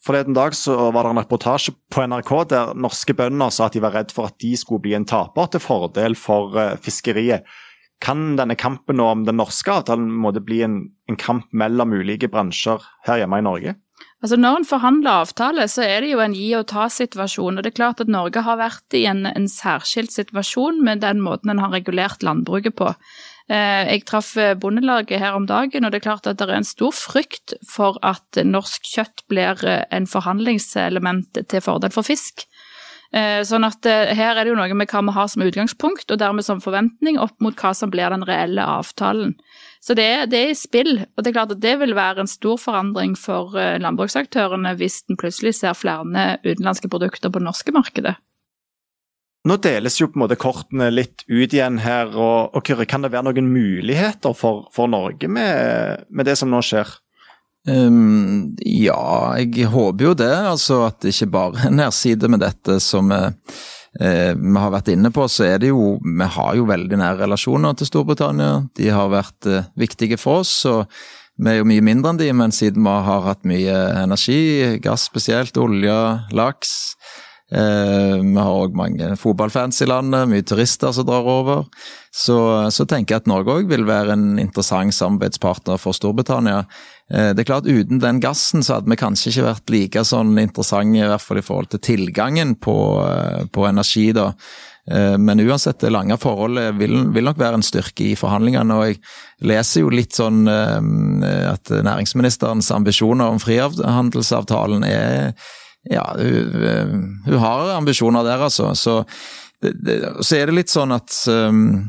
Forleden 0.00 0.32
dag 0.32 0.54
så 0.56 0.74
var 0.94 1.04
det 1.04 1.10
en 1.12 1.20
reportasje 1.20 1.74
på 1.92 2.06
NRK 2.08 2.30
der 2.48 2.70
norske 2.72 3.12
bønder 3.12 3.52
sa 3.52 3.66
at 3.68 3.74
de 3.76 3.82
var 3.84 3.92
redd 3.92 4.14
for 4.16 4.30
at 4.30 4.38
de 4.40 4.54
skulle 4.56 4.80
bli 4.86 4.94
en 4.96 5.04
taper 5.04 5.50
til 5.52 5.60
fordel 5.60 6.16
for 6.16 6.56
fiskeriet. 6.80 7.44
Kan 8.00 8.34
denne 8.38 8.56
kampen 8.56 9.00
om 9.04 9.26
den 9.26 9.36
norske 9.40 9.72
avtalen 9.72 10.08
måtte 10.22 10.40
bli 10.44 10.62
en, 10.64 10.80
en, 11.10 11.18
kamp 11.20 11.50
mellom 11.52 11.92
ulike 11.92 12.30
bransjer 12.32 12.80
her 13.06 13.20
hjemme 13.20 13.40
i 13.40 13.44
Norge? 13.44 13.74
Altså 14.20 14.36
Når 14.40 14.58
en 14.58 14.68
forhandler 14.68 15.24
avtale, 15.24 15.66
så 15.68 15.84
er 15.84 16.04
det 16.04 16.14
jo 16.14 16.22
en 16.24 16.36
gi 16.36 16.48
og 16.56 16.66
ta-situasjon. 16.72 17.58
og 17.58 17.64
det 17.64 17.72
er 17.72 17.76
klart 17.76 18.00
at 18.00 18.12
Norge 18.12 18.44
har 18.44 18.56
vært 18.60 18.96
i 18.96 19.04
en, 19.08 19.26
en 19.28 19.48
særskilt 19.48 20.12
situasjon 20.12 20.80
med 20.84 21.04
den 21.04 21.20
måten 21.24 21.52
en 21.52 21.60
har 21.60 21.72
regulert 21.72 22.24
landbruket 22.24 22.76
på. 22.76 22.92
Eh, 23.52 23.92
jeg 23.92 24.04
traff 24.08 24.32
Bondelaget 24.60 25.20
her 25.20 25.36
om 25.36 25.48
dagen, 25.48 25.84
og 25.84 25.92
det 25.92 26.00
er 26.00 26.08
klart 26.08 26.28
at 26.28 26.40
det 26.40 26.48
er 26.48 26.60
en 26.60 26.68
stor 26.68 26.92
frykt 26.96 27.56
for 27.68 28.00
at 28.06 28.40
norsk 28.44 28.88
kjøtt 28.88 29.24
blir 29.32 29.64
en 29.66 30.08
forhandlingselement 30.08 31.40
til 31.48 31.64
fordel 31.64 31.92
for 31.92 32.04
fisk. 32.06 32.46
Eh, 33.10 33.40
sånn 33.42 33.66
at 33.66 33.86
eh, 33.90 34.12
her 34.14 34.38
er 34.38 34.46
det 34.46 34.52
jo 34.52 34.58
noe 34.58 34.74
med 34.78 34.90
hva 34.92 35.00
vi 35.02 35.14
har 35.16 35.30
som 35.32 35.42
utgangspunkt, 35.42 36.12
og 36.12 36.20
dermed 36.22 36.46
som 36.46 36.62
forventning 36.62 37.18
opp 37.18 37.34
mot 37.42 37.56
hva 37.58 37.72
som 37.74 37.90
blir 37.90 38.12
den 38.14 38.22
reelle 38.26 38.62
avtalen. 38.62 39.34
Så 39.82 39.96
det, 39.98 40.06
det 40.30 40.38
er 40.38 40.52
i 40.52 40.58
spill, 40.58 40.92
og 41.02 41.24
det 41.24 41.32
er 41.32 41.38
klart 41.40 41.54
at 41.56 41.62
det 41.64 41.74
vil 41.80 41.96
være 41.98 42.22
en 42.22 42.30
stor 42.30 42.60
forandring 42.62 43.16
for 43.18 43.56
eh, 43.58 43.80
landbruksaktørene 43.82 44.76
hvis 44.78 45.02
en 45.10 45.18
plutselig 45.18 45.56
ser 45.58 45.74
flere 45.74 46.36
utenlandske 46.44 46.90
produkter 46.92 47.32
på 47.32 47.42
det 47.42 47.48
norske 47.48 47.74
markedet. 47.74 48.14
Nå 49.48 49.56
deles 49.64 49.96
jo 49.96 50.10
på 50.12 50.18
en 50.18 50.26
måte 50.26 50.36
kortene 50.38 50.90
litt 50.92 51.24
ut 51.26 51.50
igjen 51.50 51.80
her, 51.80 52.12
og, 52.12 52.54
og 52.54 52.62
Kyrre, 52.62 52.86
kan 52.86 53.02
det 53.02 53.10
være 53.10 53.30
noen 53.30 53.48
muligheter 53.50 54.36
for, 54.36 54.68
for 54.74 54.90
Norge 54.92 55.26
med, 55.32 56.04
med 56.12 56.28
det 56.28 56.36
som 56.38 56.52
nå 56.52 56.60
skjer? 56.62 56.92
Um, 57.68 58.56
ja, 58.64 59.36
jeg 59.36 59.68
håper 59.68 60.10
jo 60.10 60.14
det. 60.16 60.32
Altså 60.32 60.84
at 60.86 61.00
det 61.02 61.14
ikke 61.14 61.32
bare 61.34 61.68
er 61.68 61.76
nedside 61.76 62.30
med 62.32 62.42
dette 62.44 62.78
som 62.82 63.12
eh, 63.12 63.30
vi 64.32 64.56
har 64.56 64.72
vært 64.72 64.92
inne 64.94 65.12
på, 65.12 65.26
så 65.28 65.44
er 65.48 65.62
det 65.62 65.72
jo 65.72 65.98
Vi 66.00 66.28
har 66.36 66.54
jo 66.56 66.68
veldig 66.68 67.00
nære 67.00 67.24
relasjoner 67.24 67.76
til 67.76 67.90
Storbritannia. 67.90 68.66
De 68.76 68.92
har 68.92 69.10
vært 69.12 69.50
uh, 69.50 69.64
viktige 69.76 70.18
for 70.20 70.44
oss. 70.44 70.64
og 70.64 70.86
vi 71.40 71.48
er 71.48 71.60
jo 71.60 71.68
mye 71.68 71.80
mindre 71.80 72.12
enn 72.12 72.20
de, 72.20 72.28
men 72.36 72.52
siden 72.52 72.84
vi 72.84 72.96
har 73.06 73.22
hatt 73.24 73.46
mye 73.48 73.76
energi, 74.02 74.76
gass 74.84 75.06
spesielt, 75.08 75.56
olje, 75.56 75.96
laks 76.36 76.94
Vi 77.50 78.36
har 78.38 78.52
òg 78.54 78.76
mange 78.78 79.08
fotballfans 79.18 79.82
i 79.82 79.88
landet, 79.90 80.28
mye 80.30 80.44
turister 80.46 80.92
som 80.94 81.08
drar 81.08 81.26
over. 81.26 81.64
Så, 82.14 82.36
så 82.70 82.86
tenker 82.86 83.16
jeg 83.16 83.24
at 83.24 83.30
Norge 83.30 83.56
òg 83.58 83.68
vil 83.70 83.88
være 83.88 84.14
en 84.14 84.38
interessant 84.38 84.94
samarbeidspartner 84.94 85.78
for 85.82 85.94
Storbritannia. 85.94 86.64
Eh, 87.10 87.30
det 87.34 87.42
er 87.42 87.48
klart 87.48 87.68
Uten 87.70 88.00
den 88.02 88.20
gassen 88.22 88.64
så 88.66 88.78
hadde 88.78 88.90
vi 88.90 88.98
kanskje 89.00 89.32
ikke 89.32 89.46
vært 89.48 89.72
like 89.74 90.04
sånn 90.06 90.34
interessante, 90.38 90.98
i 91.00 91.06
hvert 91.10 91.24
fall 91.24 91.40
i 91.40 91.46
forhold 91.46 91.70
til 91.74 91.82
tilgangen 91.86 92.56
på, 92.58 92.76
eh, 93.06 93.46
på 93.50 93.66
energi. 93.66 94.12
da. 94.12 94.32
Eh, 94.90 95.16
men 95.18 95.40
uansett, 95.40 95.80
det 95.80 95.90
lange 95.90 96.16
forholdet 96.18 96.74
vil, 96.78 97.12
vil, 97.14 97.24
nok 97.24 97.38
være 97.38 97.60
en 97.60 97.66
styrke 97.66 98.10
i 98.10 98.16
forhandlingene. 98.18 98.74
Og 98.74 98.86
jeg 98.86 99.00
leser 99.42 99.82
jo 99.82 99.90
litt 99.90 100.12
sånn 100.12 100.48
at 100.48 101.70
næringsministerens 101.70 102.70
ambisjoner 102.74 103.30
om 103.30 103.38
frihandelsavtalen 103.38 104.84
er 104.84 105.34
Ja, 105.88 106.04
hun, 106.18 107.22
hun 107.24 107.38
har 107.40 107.70
ambisjoner 107.76 108.26
der, 108.26 108.42
altså. 108.50 108.74
Så 108.76 109.04
det, 109.60 109.72
det, 109.84 109.96
så 110.24 110.38
er 110.38 110.48
det 110.48 110.56
litt 110.56 110.72
sånn 110.72 110.92
at 110.94 111.12
um, 111.28 111.82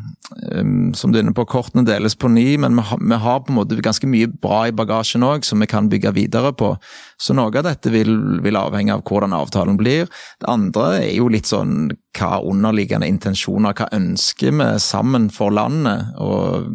um, 0.51 0.89
Som 0.97 1.13
du 1.13 1.17
er 1.17 1.23
inne 1.23 1.35
på, 1.35 1.45
kortene 1.47 1.85
deles 1.87 2.17
på 2.19 2.27
ny, 2.27 2.57
men 2.59 2.75
vi, 2.75 2.83
ha, 2.89 2.97
vi 2.99 3.19
har 3.23 3.39
på 3.45 3.53
en 3.53 3.59
måte 3.61 3.79
ganske 3.79 4.09
mye 4.11 4.27
bra 4.43 4.65
i 4.67 4.75
bagasjen 4.75 5.23
òg, 5.23 5.47
som 5.47 5.63
vi 5.63 5.69
kan 5.71 5.87
bygge 5.91 6.11
videre 6.17 6.51
på. 6.57 6.73
Så 7.15 7.35
noe 7.37 7.47
av 7.47 7.63
dette 7.69 7.93
vil, 7.93 8.11
vil, 8.43 8.59
avhenge 8.59 8.97
av 8.97 9.05
hvordan 9.07 9.35
avtalen 9.37 9.79
blir. 9.79 10.11
Det 10.43 10.51
andre 10.51 10.89
er 10.99 11.15
jo 11.15 11.31
litt 11.31 11.47
sånn 11.47 11.93
hva 12.19 12.41
underliggende 12.43 13.07
intensjoner, 13.07 13.75
hva 13.77 13.87
ønsker 13.95 14.51
vi 14.59 14.69
sammen 14.83 15.29
for 15.31 15.55
landet? 15.55 16.11
Og 16.19 16.67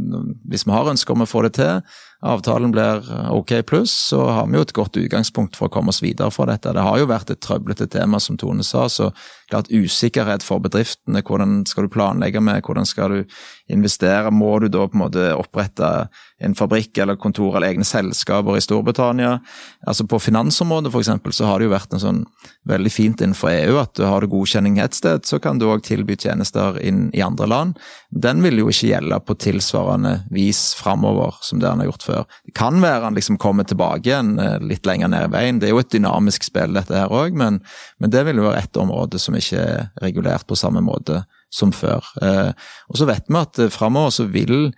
hvis 0.49 0.65
vi 0.65 0.73
har 0.73 0.93
ønsker 0.95 1.13
om 1.13 1.27
å 1.27 1.29
få 1.29 1.45
det 1.45 1.59
til, 1.61 1.85
avtalen 2.27 2.73
blir 2.75 3.07
ok 3.33 3.53
pluss, 3.69 3.93
så 4.11 4.21
har 4.27 4.47
vi 4.51 4.59
jo 4.59 4.65
et 4.67 4.75
godt 4.77 4.99
utgangspunkt 5.01 5.57
for 5.59 5.69
å 5.69 5.73
komme 5.73 5.93
oss 5.95 6.03
videre 6.05 6.33
fra 6.35 6.49
dette. 6.51 6.75
Det 6.75 6.85
har 6.85 6.99
jo 7.01 7.09
vært 7.11 7.33
et 7.33 7.43
trøblete 7.45 7.89
tema, 7.93 8.21
som 8.23 8.39
Tone 8.41 8.65
sa. 8.67 8.89
så 8.89 9.11
klart 9.51 9.71
Usikkerhet 9.71 10.43
for 10.43 10.63
bedriftene. 10.63 11.23
Hvordan 11.23 11.61
skal 11.71 11.87
du 11.87 11.93
planlegge 11.95 12.43
med, 12.43 12.63
hvordan 12.67 12.87
skal 12.89 13.13
du 13.13 13.37
investere? 13.73 14.31
Må 14.31 14.59
du 14.63 14.69
da 14.69 14.85
på 14.87 14.97
en 14.97 15.05
måte 15.07 15.27
opprette 15.35 16.09
en 16.43 16.55
fabrikk 16.55 16.99
eller 17.03 17.19
kontor 17.19 17.57
eller 17.57 17.73
egne 17.73 17.87
selskaper 17.87 18.59
i 18.59 18.63
Storbritannia? 18.63 19.39
Altså 19.87 20.07
På 20.07 20.21
finansområdet 20.23 20.93
for 20.93 21.03
eksempel, 21.03 21.33
så 21.33 21.49
har 21.49 21.59
det 21.59 21.69
jo 21.69 21.75
vært 21.75 21.97
en 21.97 22.03
sånn 22.03 22.23
veldig 22.69 22.93
fint 22.93 23.23
innenfor 23.23 23.51
EU 23.53 23.79
at 23.81 23.95
du 23.99 24.05
har 24.07 24.23
du 24.23 24.31
godkjenning 24.31 24.79
et 24.83 24.97
sted, 24.97 25.25
så 25.27 25.39
kan 25.43 25.59
du 25.59 25.69
òg 25.71 25.85
tilby 25.87 26.17
tjenester 26.19 26.79
inn 26.83 27.09
i 27.15 27.23
andre 27.25 27.49
land. 27.51 27.81
Den 28.11 28.43
vil 28.45 28.61
jo 28.61 28.71
ikke 28.71 28.91
gjelde 28.93 29.21
på 29.27 29.39
tilsvarende 29.43 30.17
vis 30.35 30.75
framover 30.79 31.39
som 31.47 31.63
det 31.63 31.71
han 31.71 31.83
har 31.83 31.91
gjort 31.91 32.07
før. 32.07 32.27
Det 32.47 32.57
kan 32.59 32.81
være 32.83 33.05
han 33.07 33.19
liksom 33.19 33.41
kommer 33.43 33.67
tilbake 33.69 34.11
igjen 34.11 34.37
eh, 34.43 34.59
litt 34.63 34.87
lenger 34.87 35.11
ned 35.13 35.29
i 35.29 35.33
veien. 35.35 35.61
Det 35.61 35.71
er 35.71 35.75
jo 35.75 35.83
et 35.83 35.95
dynamisk 35.95 36.47
spill 36.47 36.77
dette 36.77 36.97
her 36.97 37.13
òg, 37.13 37.37
men, 37.37 37.61
men, 37.99 38.13
det 38.13 38.27
vil 38.29 38.41
jo 38.41 38.49
være 38.49 38.63
ett 38.63 38.79
område 38.81 39.21
som 39.23 39.37
ikke 39.39 39.63
er 39.63 39.89
regulert 40.03 40.47
på 40.47 40.59
samme 40.59 40.83
måte 40.85 41.25
som 41.57 41.73
før. 41.75 42.05
Eh, 42.23 42.53
og 42.91 43.01
så 43.01 43.09
vet 43.09 43.27
vi 43.29 43.41
at 43.41 43.63
eh, 43.63 43.73
framover 43.73 44.13
så 44.15 44.29
vil 44.31 44.69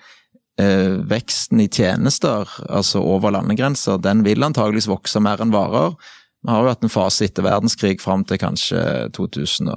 eh, 0.60 0.94
veksten 1.10 1.64
i 1.64 1.68
tjenester, 1.72 2.48
altså 2.68 3.02
over 3.02 3.34
landegrenser, 3.34 4.00
den 4.04 4.24
vil 4.26 4.46
antageligvis 4.46 4.90
vokse 4.90 5.22
mer 5.24 5.42
enn 5.42 5.54
varer. 5.54 5.98
Vi 6.46 6.52
har 6.54 6.62
jo 6.62 6.70
hatt 6.70 6.86
en 6.86 6.92
fase 6.92 7.26
etter 7.26 7.42
verdenskrig 7.42 7.98
fram 8.02 8.22
til 8.26 8.38
kanskje 8.38 8.80
2000, 9.16 9.72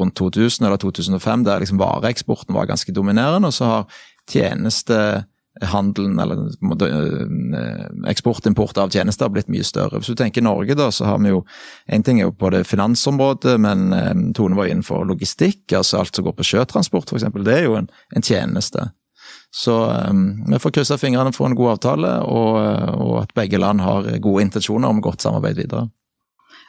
rundt 0.00 0.16
2000 0.16 0.64
eller 0.64 0.80
2005, 0.80 1.44
der 1.44 1.60
liksom 1.60 1.80
vareeksporten 1.82 2.56
var 2.56 2.70
ganske 2.70 2.94
dominerende, 2.96 3.52
og 3.52 3.56
så 3.56 3.68
har 3.68 3.98
tjeneste 4.26 4.98
handelen, 5.62 6.18
eller 6.18 6.36
eh, 6.86 8.10
eksport-import 8.10 8.78
av 8.78 8.90
tjenester, 8.90 9.24
har 9.24 9.34
blitt 9.34 9.48
mye 9.52 9.64
større. 9.64 10.00
Hvis 10.00 10.12
du 10.12 10.18
tenker 10.18 10.44
Norge, 10.44 10.76
da, 10.76 10.90
så 10.92 11.08
har 11.08 11.18
vi 11.18 11.32
jo 11.32 11.44
En 11.86 12.02
ting 12.02 12.20
er 12.20 12.26
jo 12.26 12.34
på 12.34 12.50
det 12.50 12.64
finansområdet, 12.66 13.56
men 13.60 13.92
eh, 13.92 14.14
Tone 14.34 14.56
var 14.56 14.66
innenfor 14.66 15.04
logistikk, 15.06 15.72
altså 15.72 16.02
alt 16.02 16.16
som 16.16 16.26
går 16.26 16.36
på 16.36 16.44
sjøtransport 16.44 17.12
f.eks. 17.12 17.28
Det 17.44 17.54
er 17.54 17.68
jo 17.68 17.76
en, 17.78 17.88
en 18.14 18.22
tjeneste. 18.22 18.90
Så 19.54 19.72
um, 20.10 20.44
vi 20.50 20.58
får 20.58 20.74
krysse 20.74 20.98
fingrene 21.00 21.32
for 21.32 21.48
en 21.48 21.56
god 21.56 21.76
avtale, 21.76 22.10
og, 22.28 22.56
og, 22.92 23.14
at 23.22 23.34
begge 23.38 23.60
land 23.62 23.80
har 23.80 24.10
gode 24.20 24.42
intensjoner 24.44 24.90
om 24.90 25.00
godt 25.00 25.24
samarbeid 25.24 25.62
videre. 25.62 25.86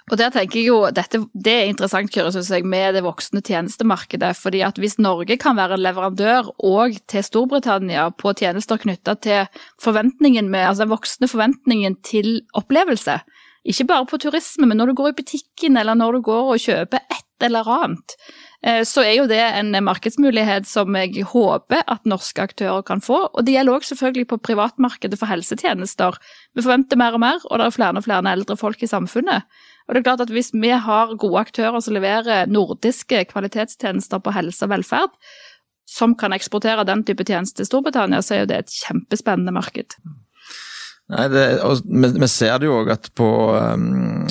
Og 0.08 0.16
der 0.16 0.32
tenker 0.32 0.62
jeg 0.62 0.70
jo, 0.70 0.78
dette, 0.96 1.20
Det 1.36 1.52
er 1.52 1.66
interessant 1.68 2.12
Kyrre, 2.14 2.32
synes 2.32 2.50
jeg, 2.50 2.64
med 2.64 2.96
det 2.96 3.04
voksne 3.04 3.42
tjenestemarkedet. 3.42 4.36
fordi 4.38 4.62
at 4.62 4.78
Hvis 4.78 4.98
Norge 5.00 5.38
kan 5.38 5.58
være 5.58 5.78
leverandør 5.78 6.54
òg 6.64 7.00
til 7.08 7.24
Storbritannia 7.24 8.10
på 8.16 8.34
tjenester 8.34 8.78
knytta 8.78 9.16
til 9.20 9.48
forventningen 9.82 10.50
med, 10.50 10.68
altså 10.68 10.84
den 10.84 10.96
voksne 10.96 11.28
forventningen 11.28 12.02
til 12.04 12.42
opplevelse, 12.54 13.20
ikke 13.66 13.88
bare 13.88 14.06
på 14.06 14.18
turisme, 14.18 14.66
men 14.66 14.78
når 14.78 14.86
du 14.86 14.94
går 14.94 15.10
i 15.10 15.18
butikken 15.20 15.78
eller 15.78 15.94
når 15.94 16.12
du 16.12 16.22
går 16.22 16.54
og 16.54 16.60
kjøper 16.60 17.04
et 17.12 17.44
eller 17.44 17.68
annet, 17.68 18.16
Eh, 18.66 18.82
så 18.90 19.04
er 19.06 19.14
jo 19.20 19.28
det 19.30 19.40
en 19.40 19.76
markedsmulighet 19.86 20.66
som 20.68 20.96
jeg 20.98 21.26
håper 21.30 21.84
at 21.86 22.08
norske 22.10 22.42
aktører 22.42 22.82
kan 22.86 23.04
få. 23.04 23.28
Og 23.30 23.46
det 23.46 23.54
gjelder 23.54 23.78
også 23.78 23.94
selvfølgelig 23.94 24.30
på 24.32 24.42
privatmarkedet 24.50 25.20
for 25.20 25.30
helsetjenester. 25.30 26.18
Vi 26.58 26.66
forventer 26.66 27.00
mer 27.00 27.18
og 27.18 27.24
mer, 27.24 27.44
og 27.46 27.60
det 27.60 27.68
er 27.68 27.76
flere 27.78 28.02
og 28.02 28.08
flere 28.08 28.34
eldre 28.34 28.58
folk 28.58 28.82
i 28.82 28.90
samfunnet. 28.90 29.46
Og 29.88 29.96
det 29.96 30.02
er 30.02 30.08
klart 30.10 30.24
at 30.26 30.34
Hvis 30.34 30.52
vi 30.54 30.70
har 30.70 31.16
gode 31.16 31.40
aktører 31.40 31.80
som 31.84 31.96
leverer 31.96 32.50
nordiske 32.52 33.24
kvalitetstjenester 33.32 34.20
på 34.20 34.34
helse 34.36 34.66
og 34.68 34.74
velferd, 34.76 35.14
som 35.88 36.16
kan 36.20 36.36
eksportere 36.36 36.84
den 36.84 37.06
type 37.08 37.24
tjenester 37.24 37.64
til 37.64 37.70
Storbritannia, 37.70 38.20
så 38.22 38.36
er 38.36 38.42
jo 38.44 38.50
det 38.52 38.58
et 38.60 38.74
kjempespennende 38.84 39.54
marked. 39.56 39.96
Nei, 41.08 41.28
det, 41.32 41.44
vi, 41.88 42.10
vi, 42.20 42.28
ser 42.28 42.58
det 42.60 42.68
jo 42.68 42.82
òg 42.82 42.92
at 42.98 43.08
på 43.16 43.30
um, 43.56 44.26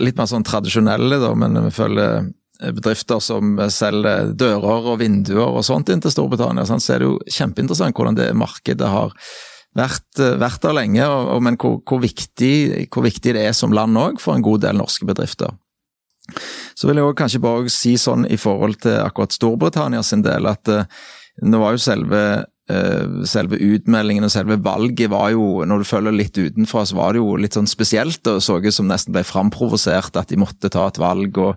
litt 0.00 0.16
mer 0.16 0.30
sånn 0.30 0.46
tradisjonelle, 0.48 1.18
da, 1.20 1.34
men 1.36 1.60
vi 1.66 1.74
følger 1.76 2.30
bedrifter 2.72 3.20
som 3.20 3.58
selger 3.68 4.32
dører 4.32 4.88
og 4.94 5.02
vinduer 5.02 5.58
og 5.58 5.64
sånt 5.66 5.92
inn 5.92 6.00
til 6.00 6.14
Storbritannia, 6.14 6.64
sånn, 6.64 6.80
så 6.80 6.94
er 6.94 7.04
det 7.04 7.10
jo 7.10 7.18
kjempeinteressant 7.28 7.96
hvordan 7.96 8.16
det 8.16 8.30
markedet 8.32 8.88
har 8.88 9.12
vært, 9.76 10.08
eh, 10.22 10.38
vært 10.40 10.64
der 10.64 10.76
lenge, 10.76 11.04
og, 11.04 11.30
og, 11.34 11.44
men 11.44 11.58
hvor, 11.60 11.78
hvor, 11.86 12.02
viktig, 12.02 12.88
hvor, 12.88 13.06
viktig, 13.06 13.36
det 13.36 13.44
er 13.46 13.54
som 13.56 13.74
land 13.76 13.98
òg 14.00 14.20
for 14.22 14.36
en 14.36 14.44
god 14.46 14.64
del 14.66 14.80
norske 14.80 15.08
bedrifter. 15.08 15.54
Så 16.74 16.88
vil 16.88 16.98
jeg 16.98 17.06
også 17.06 17.20
kanskje 17.20 17.44
bare 17.44 17.70
si 17.70 17.94
sånn 18.00 18.26
i 18.26 18.38
forhold 18.40 18.80
til 18.82 18.98
akkurat 18.98 19.36
Storbritannia 19.36 20.02
sin 20.02 20.24
del, 20.26 20.48
at 20.50 20.66
uh, 20.72 20.88
nå 21.46 21.62
var 21.62 21.76
jo 21.76 21.88
selve 21.88 22.26
Uh, 22.66 23.22
selve 23.30 23.60
utmeldingen 23.62 24.26
og 24.26 24.30
selve 24.34 24.56
valget 24.58 25.06
var 25.12 25.28
jo, 25.30 25.60
når 25.62 25.84
du 25.84 25.86
følger 25.86 26.16
litt 26.18 26.34
utenfra, 26.34 26.80
så 26.82 26.96
var 26.98 27.14
det 27.14 27.20
jo 27.20 27.36
litt 27.38 27.54
sånn 27.54 27.68
spesielt 27.70 28.26
og 28.26 28.40
så 28.42 28.56
ut 28.58 28.74
som 28.74 28.88
nesten 28.90 29.14
ble 29.14 29.22
framprovosert 29.22 30.18
at 30.18 30.32
de 30.32 30.40
måtte 30.42 30.72
ta 30.74 30.88
et 30.90 30.98
valg. 30.98 31.38
og 31.38 31.54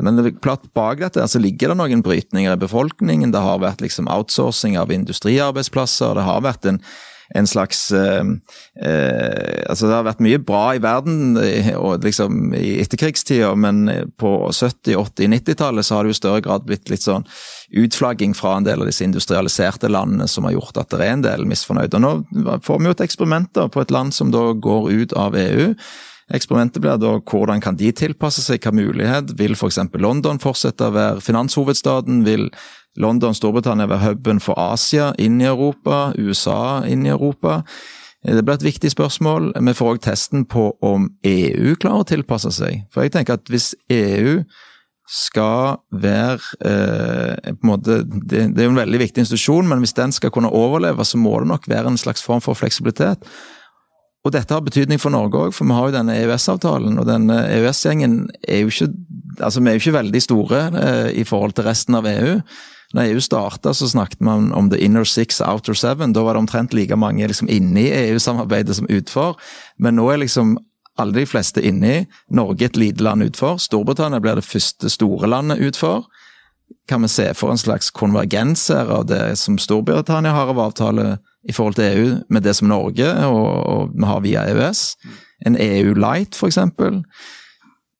men 0.00 0.22
platt 0.40 0.64
bak 0.72 1.02
dette 1.02 1.26
så 1.28 1.40
ligger 1.42 1.72
det 1.72 1.78
noen 1.80 2.04
brytninger 2.06 2.54
i 2.54 2.60
befolkningen. 2.60 3.32
Det 3.34 3.44
har 3.44 3.60
vært 3.62 3.82
liksom 3.84 4.08
outsourcing 4.08 4.78
av 4.78 4.92
industriarbeidsplasser. 4.94 6.16
Det 6.16 6.26
har 6.28 6.44
vært 6.44 6.68
en, 6.70 6.80
en 7.34 7.46
slags 7.46 7.92
eh, 7.92 8.24
eh, 8.82 9.64
Altså, 9.68 9.86
det 9.86 9.94
har 9.94 10.06
vært 10.06 10.22
mye 10.24 10.40
bra 10.40 10.62
i 10.76 10.80
verden 10.82 11.36
eh, 11.42 11.70
og 11.76 12.04
liksom 12.04 12.54
i 12.56 12.78
etterkrigstida, 12.82 13.50
men 13.58 13.84
på 14.20 14.32
70-, 14.48 14.96
80-, 14.96 15.32
90-tallet 15.36 15.86
så 15.86 15.96
har 15.98 16.04
det 16.04 16.14
jo 16.14 16.16
i 16.16 16.20
større 16.22 16.44
grad 16.44 16.64
blitt 16.68 16.88
litt 16.92 17.04
sånn 17.04 17.26
utflagging 17.68 18.32
fra 18.36 18.56
en 18.56 18.68
del 18.68 18.80
av 18.80 18.88
disse 18.88 19.04
industrialiserte 19.04 19.90
landene 19.92 20.28
som 20.30 20.48
har 20.48 20.56
gjort 20.56 20.80
at 20.80 20.94
det 20.94 21.02
er 21.04 21.16
en 21.18 21.26
del 21.26 21.44
misfornøyde. 21.48 22.00
Og 22.00 22.04
nå 22.04 22.60
får 22.64 22.80
vi 22.80 22.88
jo 22.88 22.96
et 22.96 23.04
eksperiment 23.04 23.50
da, 23.58 23.68
på 23.68 23.84
et 23.84 23.92
land 23.92 24.16
som 24.16 24.32
da 24.32 24.50
går 24.56 24.88
ut 24.88 25.16
av 25.18 25.36
EU 25.36 25.74
Eksperimentet 26.34 26.82
blir 26.84 26.98
da 27.00 27.14
hvordan 27.18 27.62
kan 27.64 27.78
de 27.80 27.92
tilpasse 27.96 28.42
seg, 28.44 28.60
hva 28.60 28.74
mulighet? 28.76 29.32
Vil 29.38 29.56
f.eks. 29.56 29.80
London 29.96 30.40
fortsette 30.42 30.90
å 30.90 30.94
være 30.94 31.24
finanshovedstaden? 31.24 32.20
Vil 32.26 32.50
London, 33.00 33.36
Storbritannia 33.36 33.88
være 33.88 34.12
huben 34.12 34.42
for 34.42 34.58
Asia 34.60 35.12
inn 35.18 35.40
i 35.40 35.48
Europa? 35.48 36.12
USA 36.18 36.84
inn 36.88 37.06
i 37.06 37.14
Europa? 37.14 37.62
Det 38.26 38.42
blir 38.42 38.58
et 38.58 38.66
viktig 38.66 38.90
spørsmål. 38.92 39.52
Vi 39.54 39.76
får 39.78 39.92
òg 39.94 40.00
testen 40.04 40.44
på 40.50 40.72
om 40.84 41.06
EU 41.24 41.76
klarer 41.78 42.02
å 42.02 42.08
tilpasse 42.08 42.50
seg. 42.52 42.82
For 42.92 43.06
jeg 43.06 43.14
tenker 43.14 43.38
at 43.38 43.48
hvis 43.48 43.72
EU 43.94 44.40
skal 45.08 45.78
være 45.94 46.42
eh, 46.68 47.52
på 47.54 47.64
en 47.64 47.70
måte, 47.70 48.02
det, 48.04 48.50
det 48.52 48.60
er 48.60 48.66
jo 48.66 48.74
en 48.74 48.82
veldig 48.82 49.00
viktig 49.00 49.22
institusjon, 49.24 49.70
men 49.70 49.80
hvis 49.80 49.96
den 49.96 50.12
skal 50.12 50.34
kunne 50.34 50.52
overleve, 50.52 51.06
så 51.06 51.16
må 51.20 51.38
det 51.40 51.48
nok 51.48 51.70
være 51.70 51.94
en 51.94 52.00
slags 52.00 52.24
form 52.26 52.42
for 52.44 52.58
fleksibilitet. 52.58 53.24
Og 54.26 54.34
dette 54.34 54.54
har 54.54 54.64
betydning 54.66 54.98
for 55.00 55.14
Norge 55.14 55.38
òg, 55.38 55.52
for 55.54 55.68
vi 55.68 55.76
har 55.76 55.88
jo 55.88 55.94
denne 55.94 56.16
EØS-avtalen. 56.18 56.98
Og 56.98 57.06
denne 57.08 57.38
EØS-gjengen 57.46 58.24
er 58.48 58.64
jo 58.64 58.74
ikke 58.74 58.92
Altså, 59.38 59.60
vi 59.62 59.70
er 59.70 59.76
jo 59.76 59.78
ikke 59.84 59.94
veldig 59.94 60.20
store 60.24 60.60
eh, 60.74 61.20
i 61.20 61.22
forhold 61.22 61.52
til 61.54 61.68
resten 61.68 61.94
av 61.94 62.08
EU. 62.10 62.40
Når 62.96 63.12
EU 63.12 63.20
starta, 63.22 63.70
så 63.70 63.86
snakket 63.86 64.18
man 64.24 64.48
om 64.50 64.66
the 64.72 64.80
inner 64.82 65.04
six, 65.06 65.38
outer 65.40 65.76
seven. 65.78 66.10
Da 66.12 66.24
var 66.26 66.34
det 66.34 66.40
omtrent 66.42 66.74
like 66.74 66.96
mange 66.98 67.28
liksom 67.30 67.46
inne 67.46 67.84
i 67.84 67.92
EU-samarbeidet 68.08 68.74
som 68.74 68.88
utfor. 68.90 69.36
Men 69.78 69.94
nå 69.94 70.08
er 70.10 70.24
liksom 70.24 70.56
alle 70.98 71.20
de 71.20 71.26
fleste 71.30 71.62
inni. 71.62 72.08
Norge 72.34 72.66
et 72.66 72.76
lite 72.76 73.04
land 73.04 73.22
utfor. 73.22 73.60
Storbritannia 73.62 74.18
blir 74.24 74.40
det 74.40 74.48
første 74.48 74.90
store 74.90 75.30
landet 75.30 75.62
utfor. 75.62 76.08
Kan 76.88 77.06
vi 77.06 77.12
se 77.12 77.30
for 77.38 77.54
en 77.54 77.60
slags 77.60 77.92
konvergens 77.94 78.66
her 78.74 78.90
av 78.90 79.06
det 79.06 79.36
som 79.38 79.58
Storbritannia 79.60 80.34
har 80.34 80.50
av 80.50 80.58
avtale 80.66 81.18
i 81.46 81.54
forhold 81.54 81.78
til 81.78 81.84
EU 81.88 82.14
med 82.28 82.42
det 82.42 82.56
som 82.58 82.68
Norge 82.68 83.08
og, 83.26 83.48
og 83.72 83.92
vi 83.94 84.08
har 84.08 84.22
via 84.24 84.46
EØS. 84.50 84.84
En 85.46 85.56
EU 85.60 85.94
Light, 85.94 86.38
eksempel. 86.42 87.02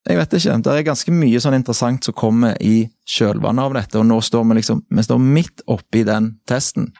Jeg 0.08 0.16
vet 0.16 0.38
ikke. 0.38 0.56
Det 0.64 0.72
er 0.72 0.86
ganske 0.86 1.12
mye 1.12 1.40
sånn 1.42 1.58
interessant 1.58 2.06
som 2.06 2.16
kommer 2.16 2.56
i 2.64 2.88
kjølvannet 3.08 3.68
av 3.68 3.76
dette, 3.76 4.00
og 4.00 4.08
nå 4.08 4.22
står 4.24 4.46
vi 4.48 4.58
liksom 4.58 4.80
vi 4.88 5.04
står 5.04 5.20
midt 5.20 5.62
oppi 5.68 6.02
den 6.08 6.32
testen. 6.48 6.90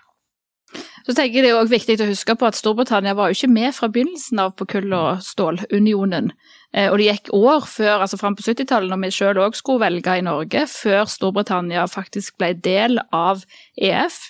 Så 1.09 1.15
tenker 1.17 1.39
jeg 1.39 1.47
Det 1.47 1.51
er 1.55 1.57
også 1.57 1.73
viktig 1.73 1.95
å 2.05 2.11
huske 2.11 2.35
på 2.37 2.47
at 2.51 2.57
Storbritannia 2.59 3.15
var 3.17 3.31
jo 3.31 3.39
ikke 3.39 3.49
med 3.49 3.73
fra 3.73 3.89
begynnelsen 3.89 4.43
av 4.43 4.53
på 4.59 4.67
kull- 4.69 4.93
og 4.93 5.23
stålunionen. 5.25 6.35
Eh, 6.77 6.91
og 6.91 6.99
det 7.01 7.07
gikk 7.07 7.31
år 7.33 7.65
før, 7.65 8.03
altså 8.05 8.19
fram 8.21 8.37
på 8.37 8.45
70-tallet, 8.45 8.91
når 8.93 9.01
vi 9.07 9.11
selv 9.17 9.41
òg 9.47 9.57
skulle 9.57 9.87
velge 9.87 10.19
i 10.19 10.27
Norge, 10.27 10.67
før 10.69 11.09
Storbritannia 11.09 11.87
faktisk 11.89 12.37
ble 12.37 12.53
del 12.53 13.01
av 13.09 13.41
EF. 13.81 14.21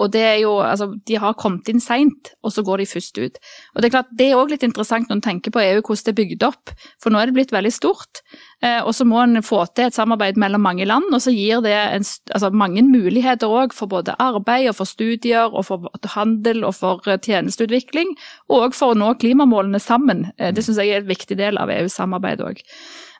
Og 0.00 0.08
det 0.12 0.22
er 0.24 0.38
jo, 0.40 0.54
altså, 0.64 0.88
De 1.06 1.18
har 1.20 1.34
kommet 1.36 1.68
inn 1.68 1.80
seint, 1.82 2.32
og 2.42 2.54
så 2.54 2.64
går 2.64 2.80
de 2.80 2.86
først 2.88 3.18
ut. 3.18 3.36
Og 3.74 3.82
Det 3.82 3.88
er 3.88 3.94
klart, 3.96 4.12
det 4.16 4.30
er 4.30 4.38
også 4.38 4.54
litt 4.54 4.64
interessant 4.64 5.08
når 5.08 5.18
en 5.18 5.24
tenker 5.26 5.52
på 5.52 5.60
EU, 5.60 5.82
hvordan 5.82 6.06
det 6.06 6.12
er 6.12 6.18
bygd 6.20 6.46
opp. 6.48 6.72
For 7.02 7.12
nå 7.12 7.20
er 7.20 7.28
det 7.28 7.36
blitt 7.36 7.52
veldig 7.52 7.72
stort. 7.72 8.22
Eh, 8.62 8.80
og 8.80 8.94
så 8.96 9.04
må 9.04 9.20
en 9.20 9.42
få 9.44 9.66
til 9.74 9.90
et 9.90 9.96
samarbeid 9.96 10.40
mellom 10.40 10.64
mange 10.64 10.86
land, 10.88 11.10
og 11.12 11.20
så 11.20 11.34
gir 11.34 11.60
det 11.60 11.76
en, 11.76 12.06
altså, 12.32 12.50
mange 12.50 12.82
muligheter 12.86 13.52
òg 13.52 13.76
for 13.76 13.90
både 13.90 14.16
arbeid 14.18 14.70
og 14.70 14.78
for 14.80 14.88
studier 14.88 15.52
og 15.52 15.66
for 15.68 15.90
handel 16.16 16.64
og 16.64 16.74
for 16.78 17.04
eh, 17.06 17.20
tjenesteutvikling. 17.20 18.16
Og 18.48 18.72
for 18.74 18.94
å 18.94 18.98
nå 18.98 19.12
klimamålene 19.20 19.82
sammen. 19.82 20.30
Eh, 20.38 20.54
det 20.56 20.64
syns 20.64 20.80
jeg 20.80 20.96
er 20.96 21.04
en 21.04 21.12
viktig 21.12 21.36
del 21.36 21.60
av 21.60 21.72
EUs 21.72 22.00
samarbeid 22.00 22.40
òg. 22.40 22.64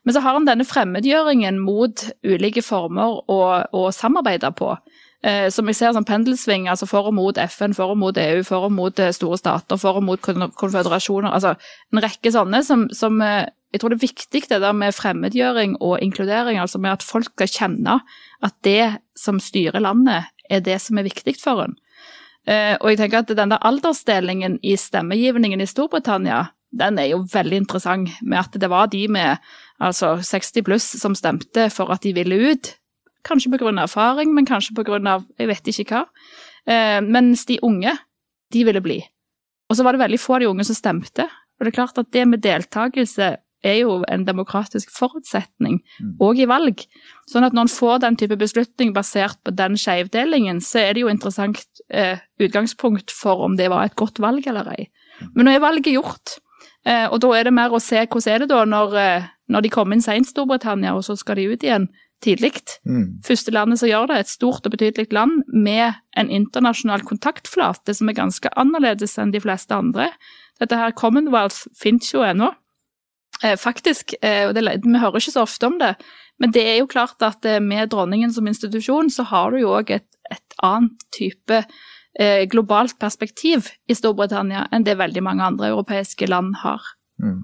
Men 0.02 0.16
så 0.16 0.22
har 0.24 0.34
en 0.34 0.46
denne 0.46 0.66
fremmedgjøringen 0.66 1.60
mot 1.62 2.08
ulike 2.26 2.62
former 2.64 3.20
å, 3.30 3.40
å 3.70 3.82
samarbeide 3.94 4.50
på 4.58 4.72
som 5.54 5.68
jeg 5.70 5.78
ser 5.78 5.92
som 5.94 6.06
pendelsving, 6.06 6.64
altså 6.66 6.88
for 6.90 7.06
og 7.06 7.14
mot 7.14 7.38
FN, 7.38 7.76
for 7.78 7.94
og 7.94 7.98
mot 8.00 8.16
EU, 8.18 8.42
for 8.46 8.66
og 8.66 8.72
mot 8.74 8.98
eh, 8.98 9.12
store 9.14 9.38
stater, 9.38 9.78
for 9.78 10.00
og 10.00 10.06
mot 10.06 10.22
konføderasjoner. 10.22 11.30
Altså 11.30 11.54
en 11.92 12.02
rekke 12.02 12.32
sånne 12.34 12.62
som, 12.66 12.88
som 12.90 13.20
eh, 13.22 13.46
Jeg 13.72 13.80
tror 13.80 13.88
det 13.88 13.96
er 13.96 14.08
viktig 14.08 14.40
det 14.50 14.58
der 14.60 14.74
med 14.76 14.92
fremmedgjøring 14.92 15.78
og 15.80 16.02
inkludering, 16.04 16.58
altså 16.60 16.78
med 16.78 16.92
at 16.92 17.06
folk 17.06 17.30
skal 17.32 17.48
kjenne 17.48 17.94
at 18.44 18.54
det 18.66 18.98
som 19.16 19.38
styrer 19.40 19.80
landet, 19.80 20.26
er 20.50 20.60
det 20.60 20.76
som 20.82 20.98
er 20.98 21.06
viktig 21.06 21.38
for 21.40 21.62
en. 21.64 21.78
Eh, 22.44 22.74
og 22.80 22.90
jeg 22.90 22.98
tenker 22.98 23.22
at 23.22 23.32
den 23.32 23.54
der 23.54 23.64
aldersdelingen 23.64 24.58
i 24.62 24.74
stemmegivningen 24.76 25.62
i 25.62 25.70
Storbritannia, 25.70 26.50
den 26.68 26.98
er 26.98 27.12
jo 27.14 27.22
veldig 27.32 27.62
interessant, 27.62 28.10
med 28.20 28.42
at 28.42 28.60
det 28.60 28.68
var 28.68 28.90
de 28.92 29.06
med 29.08 29.40
altså 29.80 30.18
60 30.20 30.66
pluss 30.66 30.90
som 31.00 31.14
stemte 31.16 31.70
for 31.70 31.92
at 31.94 32.02
de 32.04 32.12
ville 32.16 32.52
ut, 32.52 32.74
Kanskje 33.24 33.52
pga. 33.52 33.82
erfaring, 33.82 34.34
men 34.34 34.46
kanskje 34.46 34.74
pga. 34.74 35.22
jeg 35.38 35.48
vet 35.48 35.66
ikke 35.66 35.94
hva. 35.94 36.06
Eh, 36.66 37.00
mens 37.00 37.44
de 37.46 37.58
unge, 37.62 37.96
de 38.52 38.64
ville 38.64 38.80
bli. 38.80 39.02
Og 39.70 39.76
så 39.76 39.84
var 39.84 39.92
det 39.92 40.04
veldig 40.04 40.20
få 40.20 40.34
av 40.34 40.40
de 40.40 40.50
unge 40.50 40.64
som 40.64 40.76
stemte. 40.76 41.28
Og 41.58 41.64
det 41.64 41.72
er 41.72 41.78
klart 41.78 41.98
at 41.98 42.12
det 42.12 42.26
med 42.28 42.42
deltakelse 42.42 43.36
er 43.62 43.78
jo 43.78 44.00
en 44.10 44.24
demokratisk 44.26 44.90
forutsetning, 44.90 45.78
òg 46.18 46.38
mm. 46.38 46.42
i 46.42 46.48
valg. 46.50 46.84
Sånn 47.30 47.46
at 47.46 47.54
når 47.54 47.68
en 47.68 47.72
får 47.72 48.00
den 48.02 48.18
type 48.18 48.38
beslutning 48.40 48.92
basert 48.94 49.38
på 49.46 49.54
den 49.54 49.78
skjevdelingen, 49.78 50.60
så 50.64 50.82
er 50.82 50.96
det 50.96 51.04
jo 51.04 51.12
interessant 51.12 51.62
eh, 51.88 52.18
utgangspunkt 52.42 53.14
for 53.14 53.46
om 53.46 53.56
det 53.58 53.70
var 53.72 53.86
et 53.86 53.98
godt 53.98 54.18
valg 54.22 54.48
eller 54.50 54.72
ei. 54.74 54.88
Men 55.36 55.46
nå 55.46 55.54
er 55.54 55.62
valget 55.62 55.94
gjort, 55.94 56.36
eh, 56.88 57.06
og 57.06 57.20
da 57.22 57.30
er 57.38 57.46
det 57.48 57.54
mer 57.54 57.74
å 57.74 57.82
se 57.82 58.02
hvordan 58.02 58.34
er 58.34 58.42
det 58.42 58.50
da 58.50 58.64
når, 58.66 58.98
eh, 58.98 59.30
når 59.54 59.64
de 59.64 59.72
kommer 59.72 59.96
inn 59.96 60.04
seint, 60.04 60.28
Storbritannia, 60.28 60.96
og 60.98 61.06
så 61.06 61.16
skal 61.18 61.38
de 61.38 61.46
ut 61.52 61.62
igjen 61.62 61.86
tidlig. 62.24 62.62
Mm. 62.88 63.20
Første 63.26 63.54
landet 63.54 63.80
som 63.80 63.90
gjør 63.90 64.08
det, 64.10 64.20
et 64.22 64.32
stort 64.32 64.66
og 64.66 64.74
betydelig 64.74 65.12
land 65.14 65.42
med 65.48 65.98
en 66.18 66.30
internasjonal 66.30 67.04
kontaktflate 67.08 67.94
som 67.96 68.10
er 68.10 68.18
ganske 68.18 68.52
annerledes 68.58 69.18
enn 69.20 69.34
de 69.34 69.42
fleste 69.42 69.74
andre. 69.76 70.10
Dette 70.62 70.78
her 70.78 70.94
Commonwealth 70.96 71.66
finnes 71.78 72.12
jo 72.14 72.24
ennå. 72.26 72.52
Eh, 73.42 73.56
faktisk, 73.58 74.14
eh, 74.22 74.46
og 74.48 74.54
det, 74.54 74.66
vi 74.84 74.98
hører 74.98 75.18
ikke 75.18 75.34
så 75.34 75.46
ofte 75.46 75.66
om 75.66 75.80
det, 75.80 75.96
men 76.42 76.52
det 76.54 76.62
er 76.66 76.78
jo 76.80 76.90
klart 76.90 77.22
at 77.26 77.44
eh, 77.48 77.62
med 77.62 77.90
dronningen 77.92 78.32
som 78.34 78.46
institusjon, 78.50 79.10
så 79.10 79.26
har 79.30 79.52
du 79.52 79.62
jo 79.62 79.72
òg 79.76 79.94
et, 79.94 80.08
et, 80.30 80.58
annet 80.62 81.06
type 81.14 81.58
eh, 81.58 82.42
globalt 82.50 82.98
perspektiv 83.02 83.72
i 83.90 83.96
Storbritannia 83.98 84.68
enn 84.70 84.86
det 84.86 84.98
veldig 85.00 85.24
mange 85.24 85.46
andre 85.48 85.72
europeiske 85.72 86.28
land 86.30 86.54
har. 86.62 86.84
Mm. 87.22 87.42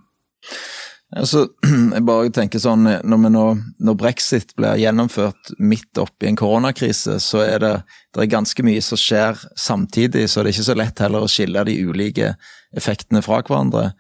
Altså, 1.17 1.47
jeg 1.95 2.05
bare 2.05 2.29
tenker 2.37 2.61
sånn, 2.61 2.85
når, 2.85 3.31
nå, 3.33 3.47
når, 3.81 3.97
brexit 3.97 4.53
blir 4.59 4.77
gjennomført 4.83 5.55
midt 5.57 6.01
oppi 6.01 6.29
en 6.29 6.37
koronakrise, 6.37 7.17
så 7.25 7.43
er 7.47 7.65
det, 7.65 7.73
det 8.13 8.27
er 8.27 8.35
ganske 8.35 8.65
mye 8.67 8.83
som 8.85 9.01
skjer 9.01 9.41
samtidig, 9.57 10.27
så 10.29 10.43
det 10.43 10.53
er 10.53 10.59
ikke 10.59 10.69
så 10.69 10.77
lett 10.77 11.05
heller 11.05 11.25
å 11.25 11.33
skille 11.33 11.65
de 11.65 11.79
ulike 11.89 12.35
effektene 12.77 13.25
fra 13.25 13.41
hverandre. 13.41 13.91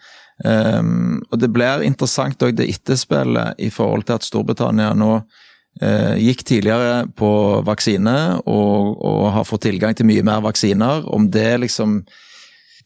Um, 0.45 1.19
og 1.33 1.41
Det 1.41 1.51
blir 1.51 1.83
interessant 1.83 2.45
òg 2.45 2.55
det 2.61 2.69
etterspillet 2.71 3.59
i 3.59 3.73
forhold 3.75 4.05
til 4.07 4.19
at 4.21 4.27
Storbritannia 4.29 4.93
nå 4.95 5.11
uh, 5.17 6.15
gikk 6.21 6.45
tidligere 6.47 7.09
på 7.19 7.31
vaksine 7.67 8.19
og, 8.45 8.93
og 9.01 9.25
har 9.35 9.49
fått 9.49 9.65
tilgang 9.67 9.97
til 9.99 10.07
mye 10.13 10.23
mer 10.29 10.45
vaksiner. 10.45 11.09
Om 11.09 11.33
det 11.35 11.51
liksom 11.65 12.03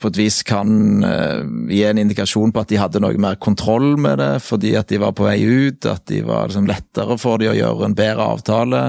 på 0.03 0.11
et 0.11 0.21
vis 0.21 0.41
kan 0.47 0.71
uh, 1.05 1.43
gi 1.71 1.83
en 1.87 2.01
indikasjon 2.03 2.53
på 2.53 2.63
at 2.63 2.71
de 2.73 2.81
hadde 2.81 3.03
noe 3.03 3.19
mer 3.21 3.39
kontroll 3.43 3.95
med 4.01 4.19
det, 4.21 4.33
fordi 4.45 4.75
at 4.79 4.91
de 4.91 5.01
var 5.03 5.15
på 5.17 5.27
vei 5.27 5.39
ut, 5.43 5.87
at 5.89 6.05
de 6.11 6.23
var 6.27 6.51
liksom, 6.51 6.69
lettere 6.71 7.19
for 7.21 7.43
de 7.43 7.51
å 7.53 7.57
gjøre 7.57 7.89
en 7.89 7.97
bedre 7.99 8.27
avtale. 8.35 8.83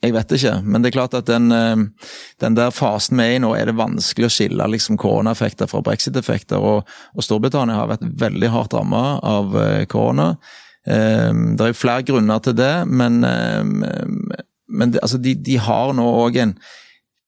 Jeg 0.00 0.14
vet 0.16 0.32
ikke, 0.32 0.54
men 0.64 0.80
det 0.80 0.90
er 0.90 0.96
klart 0.96 1.16
at 1.18 1.28
den, 1.28 1.50
uh, 1.52 2.10
den 2.42 2.58
der 2.58 2.74
fasen 2.74 3.20
vi 3.20 3.26
er 3.26 3.38
i 3.38 3.44
nå, 3.44 3.52
er 3.58 3.70
det 3.70 3.78
vanskelig 3.80 4.30
å 4.30 4.34
skille 4.34 4.70
liksom, 4.74 4.98
koronaeffekter 5.00 5.70
fra 5.70 5.82
brexit-effekter. 5.86 6.62
Og, 6.62 6.88
og, 7.14 7.26
Storbritannia 7.26 7.78
har 7.82 7.90
vært 7.92 8.06
veldig 8.22 8.52
hardt 8.54 8.76
ramma 8.78 9.04
av 9.20 9.56
uh, 9.56 9.84
korona. 9.90 10.34
det 10.80 11.60
er 11.66 11.74
flere 11.76 12.02
grunner 12.08 12.38
til 12.40 12.54
det, 12.56 12.86
men, 12.88 13.18
men 13.20 14.94
altså, 15.02 15.18
de, 15.20 15.34
de, 15.36 15.58
har 15.60 15.92
nå 15.92 16.06
òg 16.22 16.38
en 16.40 16.54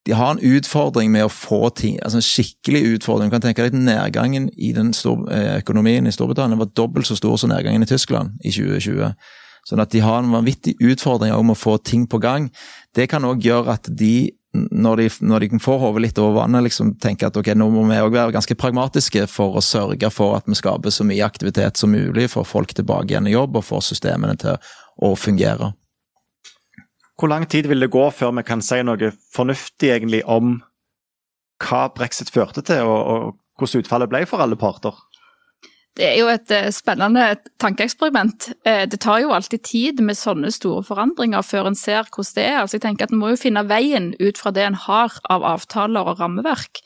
de 0.04 0.12
har 0.12 0.30
en 0.30 0.42
utfordring 0.42 1.12
med 1.14 1.28
å 1.28 1.30
få 1.30 1.68
ting, 1.78 1.98
altså 2.02 2.18
en 2.18 2.26
skikkelig 2.26 2.82
utfordring. 2.96 3.30
Du 3.30 3.36
kan 3.36 3.44
tenke 3.44 3.62
deg 3.62 3.74
at 3.74 3.84
Nedgangen 3.86 4.48
i 4.58 4.72
den 4.74 4.90
eh, 4.90 5.60
økonomien 5.60 6.08
i 6.08 6.14
Storbritannia 6.14 6.58
var 6.58 6.72
dobbelt 6.74 7.06
så 7.06 7.16
stor 7.18 7.38
som 7.38 7.52
nedgangen 7.52 7.84
i 7.84 7.88
Tyskland 7.88 8.34
i 8.42 8.50
2020. 8.50 9.14
Sånn 9.68 9.82
at 9.82 9.92
de 9.94 10.02
har 10.02 10.18
en 10.18 10.32
vanvittig 10.34 10.74
utfordring 10.82 11.30
om 11.36 11.52
å 11.54 11.58
få 11.58 11.76
ting 11.78 12.08
på 12.10 12.18
gang. 12.18 12.48
Det 12.94 13.06
kan 13.12 13.22
òg 13.22 13.44
gjøre 13.46 13.76
at 13.76 13.86
de, 13.86 14.32
når 14.74 15.04
de, 15.04 15.06
når 15.22 15.46
de 15.46 15.60
får 15.62 15.78
hodet 15.84 16.02
litt 16.08 16.18
over 16.18 16.40
vannet, 16.40 16.66
liksom 16.66 16.96
tenker 17.02 17.30
at 17.30 17.38
ok, 17.38 17.52
nå 17.54 17.68
må 17.70 17.84
vi 17.86 18.00
òg 18.02 18.16
være 18.16 18.34
ganske 18.34 18.58
pragmatiske 18.58 19.28
for 19.30 19.60
å 19.60 19.62
sørge 19.62 20.10
for 20.10 20.34
at 20.40 20.50
vi 20.50 20.58
skaper 20.58 20.90
så 20.90 21.06
mye 21.06 21.22
aktivitet 21.22 21.78
som 21.78 21.94
mulig, 21.94 22.26
får 22.34 22.48
folk 22.50 22.74
tilbake 22.74 23.14
igjen 23.14 23.30
i 23.30 23.36
jobb 23.36 23.60
og 23.60 23.68
får 23.70 23.86
systemene 23.92 24.34
til 24.42 24.58
å 24.98 25.14
fungere. 25.14 25.70
Hvor 27.22 27.30
lang 27.30 27.44
tid 27.46 27.68
vil 27.70 27.78
det 27.78 27.92
gå 27.94 28.02
før 28.10 28.32
vi 28.34 28.42
kan 28.42 28.58
si 28.66 28.80
noe 28.82 29.12
fornuftig 29.30 29.92
egentlig 29.94 30.24
om 30.26 30.56
hva 31.62 31.84
brexit 31.94 32.32
førte 32.34 32.64
til, 32.66 32.82
og, 32.82 33.02
og 33.06 33.36
hvordan 33.60 33.84
utfallet 33.84 34.10
ble 34.10 34.24
for 34.26 34.42
alle 34.42 34.58
parter? 34.58 34.96
Det 35.94 36.08
er 36.08 36.16
jo 36.18 36.26
et 36.32 36.50
eh, 36.50 36.72
spennende 36.74 37.36
tankeeksperiment. 37.62 38.48
Eh, 38.66 38.88
det 38.90 38.98
tar 39.06 39.20
jo 39.22 39.30
alltid 39.36 39.62
tid 39.68 40.02
med 40.02 40.18
sånne 40.18 40.50
store 40.50 40.82
forandringer 40.88 41.46
før 41.46 41.70
en 41.70 41.78
ser 41.78 42.10
hvordan 42.10 42.34
det 42.40 42.48
er. 42.48 42.58
Altså 42.64 42.80
jeg 42.80 42.84
tenker 42.88 43.06
at 43.06 43.14
En 43.14 43.22
må 43.22 43.30
jo 43.30 43.38
finne 43.38 43.62
veien 43.70 44.10
ut 44.18 44.42
fra 44.42 44.50
det 44.50 44.66
en 44.66 44.82
har 44.88 45.14
av 45.30 45.46
avtaler 45.46 46.02
og 46.02 46.18
rammeverk. 46.18 46.82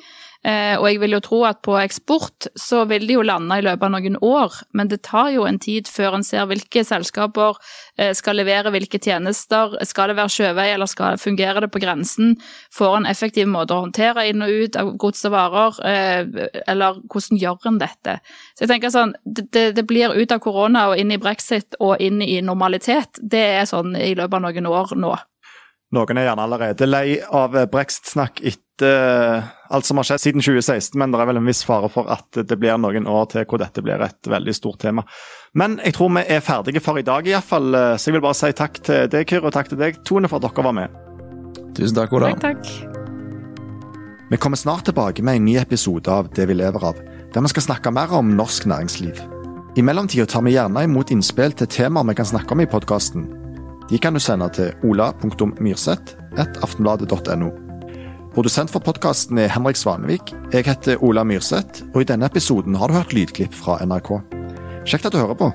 Eh, 0.47 0.77
og 0.79 0.87
jeg 0.87 1.01
vil 1.03 1.17
jo 1.17 1.23
tro 1.25 1.41
at 1.49 1.59
på 1.67 1.75
eksport 1.81 2.47
så 2.55 2.85
vil 2.87 3.07
de 3.09 3.17
jo 3.17 3.25
lande 3.27 3.57
i 3.59 3.65
løpet 3.67 3.83
av 3.89 3.95
noen 3.97 4.19
år, 4.23 4.55
men 4.79 4.91
det 4.93 5.01
tar 5.09 5.33
jo 5.35 5.47
en 5.49 5.59
tid 5.59 5.91
før 5.91 6.19
en 6.19 6.27
ser 6.27 6.47
hvilke 6.47 6.85
selskaper 6.87 7.59
eh, 7.99 8.13
skal 8.15 8.39
levere 8.39 8.71
hvilke 8.75 9.01
tjenester. 9.03 9.75
Skal 9.89 10.13
det 10.13 10.19
være 10.21 10.35
sjøvei, 10.37 10.69
eller 10.75 10.91
skal 10.91 11.17
det 11.17 11.25
fungere 11.25 11.65
det 11.65 11.73
på 11.75 11.83
grensen? 11.83 12.37
Får 12.75 13.01
en 13.01 13.11
effektiv 13.11 13.51
måte 13.51 13.75
å 13.75 13.83
håndtere 13.89 14.29
inn 14.31 14.45
og 14.47 14.55
ut 14.55 14.79
av 14.79 14.93
gods 15.03 15.27
og 15.27 15.35
varer, 15.35 15.81
eh, 15.91 16.49
eller 16.71 17.03
hvordan 17.11 17.43
gjør 17.43 17.71
en 17.73 17.83
dette? 17.83 18.19
Så 18.55 18.67
jeg 18.67 18.75
tenker 18.77 18.95
sånn, 18.95 19.17
det, 19.27 19.73
det 19.75 19.87
blir 19.89 20.15
ut 20.15 20.33
av 20.33 20.45
korona 20.45 20.87
og 20.93 21.01
inn 21.03 21.11
i 21.11 21.21
brexit 21.21 21.75
og 21.81 21.99
inn 21.99 22.23
i 22.23 22.39
normalitet. 22.45 23.19
Det 23.19 23.47
er 23.59 23.67
sånn 23.67 23.97
i 23.99 24.15
løpet 24.15 24.39
av 24.39 24.47
noen 24.47 24.71
år 24.71 24.95
nå. 25.01 25.17
Noen 25.97 26.21
er 26.21 26.29
gjerne 26.29 26.45
allerede 26.45 26.89
lei 26.89 27.19
av 27.25 27.57
brexit-snakk 27.73 28.43
etter 28.45 29.47
alt 29.73 29.87
som 29.89 29.97
har 29.97 30.05
skjedd 30.05 30.21
siden 30.21 30.43
2016, 30.45 30.99
men 31.01 31.15
det 31.15 31.23
er 31.23 31.29
vel 31.31 31.41
en 31.41 31.49
viss 31.49 31.63
fare 31.65 31.89
for 31.93 32.11
at 32.13 32.37
det 32.37 32.59
blir 32.61 32.77
noen 32.77 33.09
år 33.09 33.31
til 33.33 33.47
hvor 33.49 33.63
dette 33.63 33.81
blir 33.85 34.03
et 34.05 34.29
veldig 34.29 34.55
stort 34.55 34.83
tema. 34.85 35.07
Men 35.57 35.79
jeg 35.81 35.97
tror 35.97 36.13
vi 36.19 36.27
er 36.37 36.45
ferdige 36.45 36.83
for 36.85 37.01
i 37.01 37.07
dag, 37.07 37.25
iallfall. 37.31 37.73
Så 37.97 38.11
jeg 38.11 38.19
vil 38.19 38.25
bare 38.27 38.37
si 38.37 38.53
takk 38.59 38.83
til 38.85 39.09
deg, 39.13 39.25
Kyr, 39.31 39.49
og 39.49 39.57
takk 39.57 39.73
til 39.73 39.81
deg, 39.81 40.03
Tone, 40.05 40.29
for 40.29 40.43
at 40.43 40.51
dere 40.51 40.67
var 40.69 40.77
med. 40.77 41.01
Tusen 41.79 41.97
takk, 41.97 42.13
Ola. 42.17 42.35
Takk, 42.37 42.61
takk. 42.61 42.97
Vi 44.31 44.37
kommer 44.43 44.61
snart 44.61 44.85
tilbake 44.85 45.25
med 45.25 45.39
en 45.39 45.45
ny 45.47 45.57
episode 45.61 46.11
av 46.11 46.29
Det 46.35 46.49
vi 46.51 46.59
lever 46.59 46.85
av, 46.85 47.01
der 47.33 47.45
vi 47.45 47.53
skal 47.55 47.69
snakke 47.71 47.95
mer 47.95 48.13
om 48.17 48.35
norsk 48.37 48.67
næringsliv. 48.69 49.23
I 49.77 49.85
mellomtida 49.85 50.27
tar 50.27 50.43
vi 50.43 50.57
gjerne 50.57 50.85
imot 50.89 51.13
innspill 51.13 51.53
til 51.57 51.69
temaer 51.69 52.09
vi 52.09 52.17
kan 52.19 52.29
snakke 52.29 52.57
om 52.57 52.65
i 52.65 52.69
podkasten. 52.69 53.29
De 53.91 53.99
kan 53.99 54.15
du 54.15 54.21
sende 54.21 54.49
til 54.51 54.73
ola.myrseth.aftenbladet.no. 54.85 57.51
Produsent 58.35 58.71
for 58.71 58.79
podkasten 58.83 59.39
er 59.39 59.49
Henrik 59.55 59.77
Svanevik. 59.79 60.35
Jeg 60.53 60.65
heter 60.67 61.05
Ola 61.05 61.25
Myrseth, 61.25 61.83
og 61.95 62.01
i 62.03 62.05
denne 62.11 62.27
episoden 62.27 62.75
har 62.77 62.89
du 62.91 62.95
hørt 62.99 63.13
lydklipp 63.15 63.55
fra 63.55 63.79
NRK. 63.87 64.21
Kjekt 64.85 65.07
at 65.07 65.13
du 65.15 65.19
hører 65.23 65.35
på. 65.39 65.53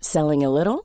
Selling 0.00 0.42
a 0.42 0.48
little 0.48 0.84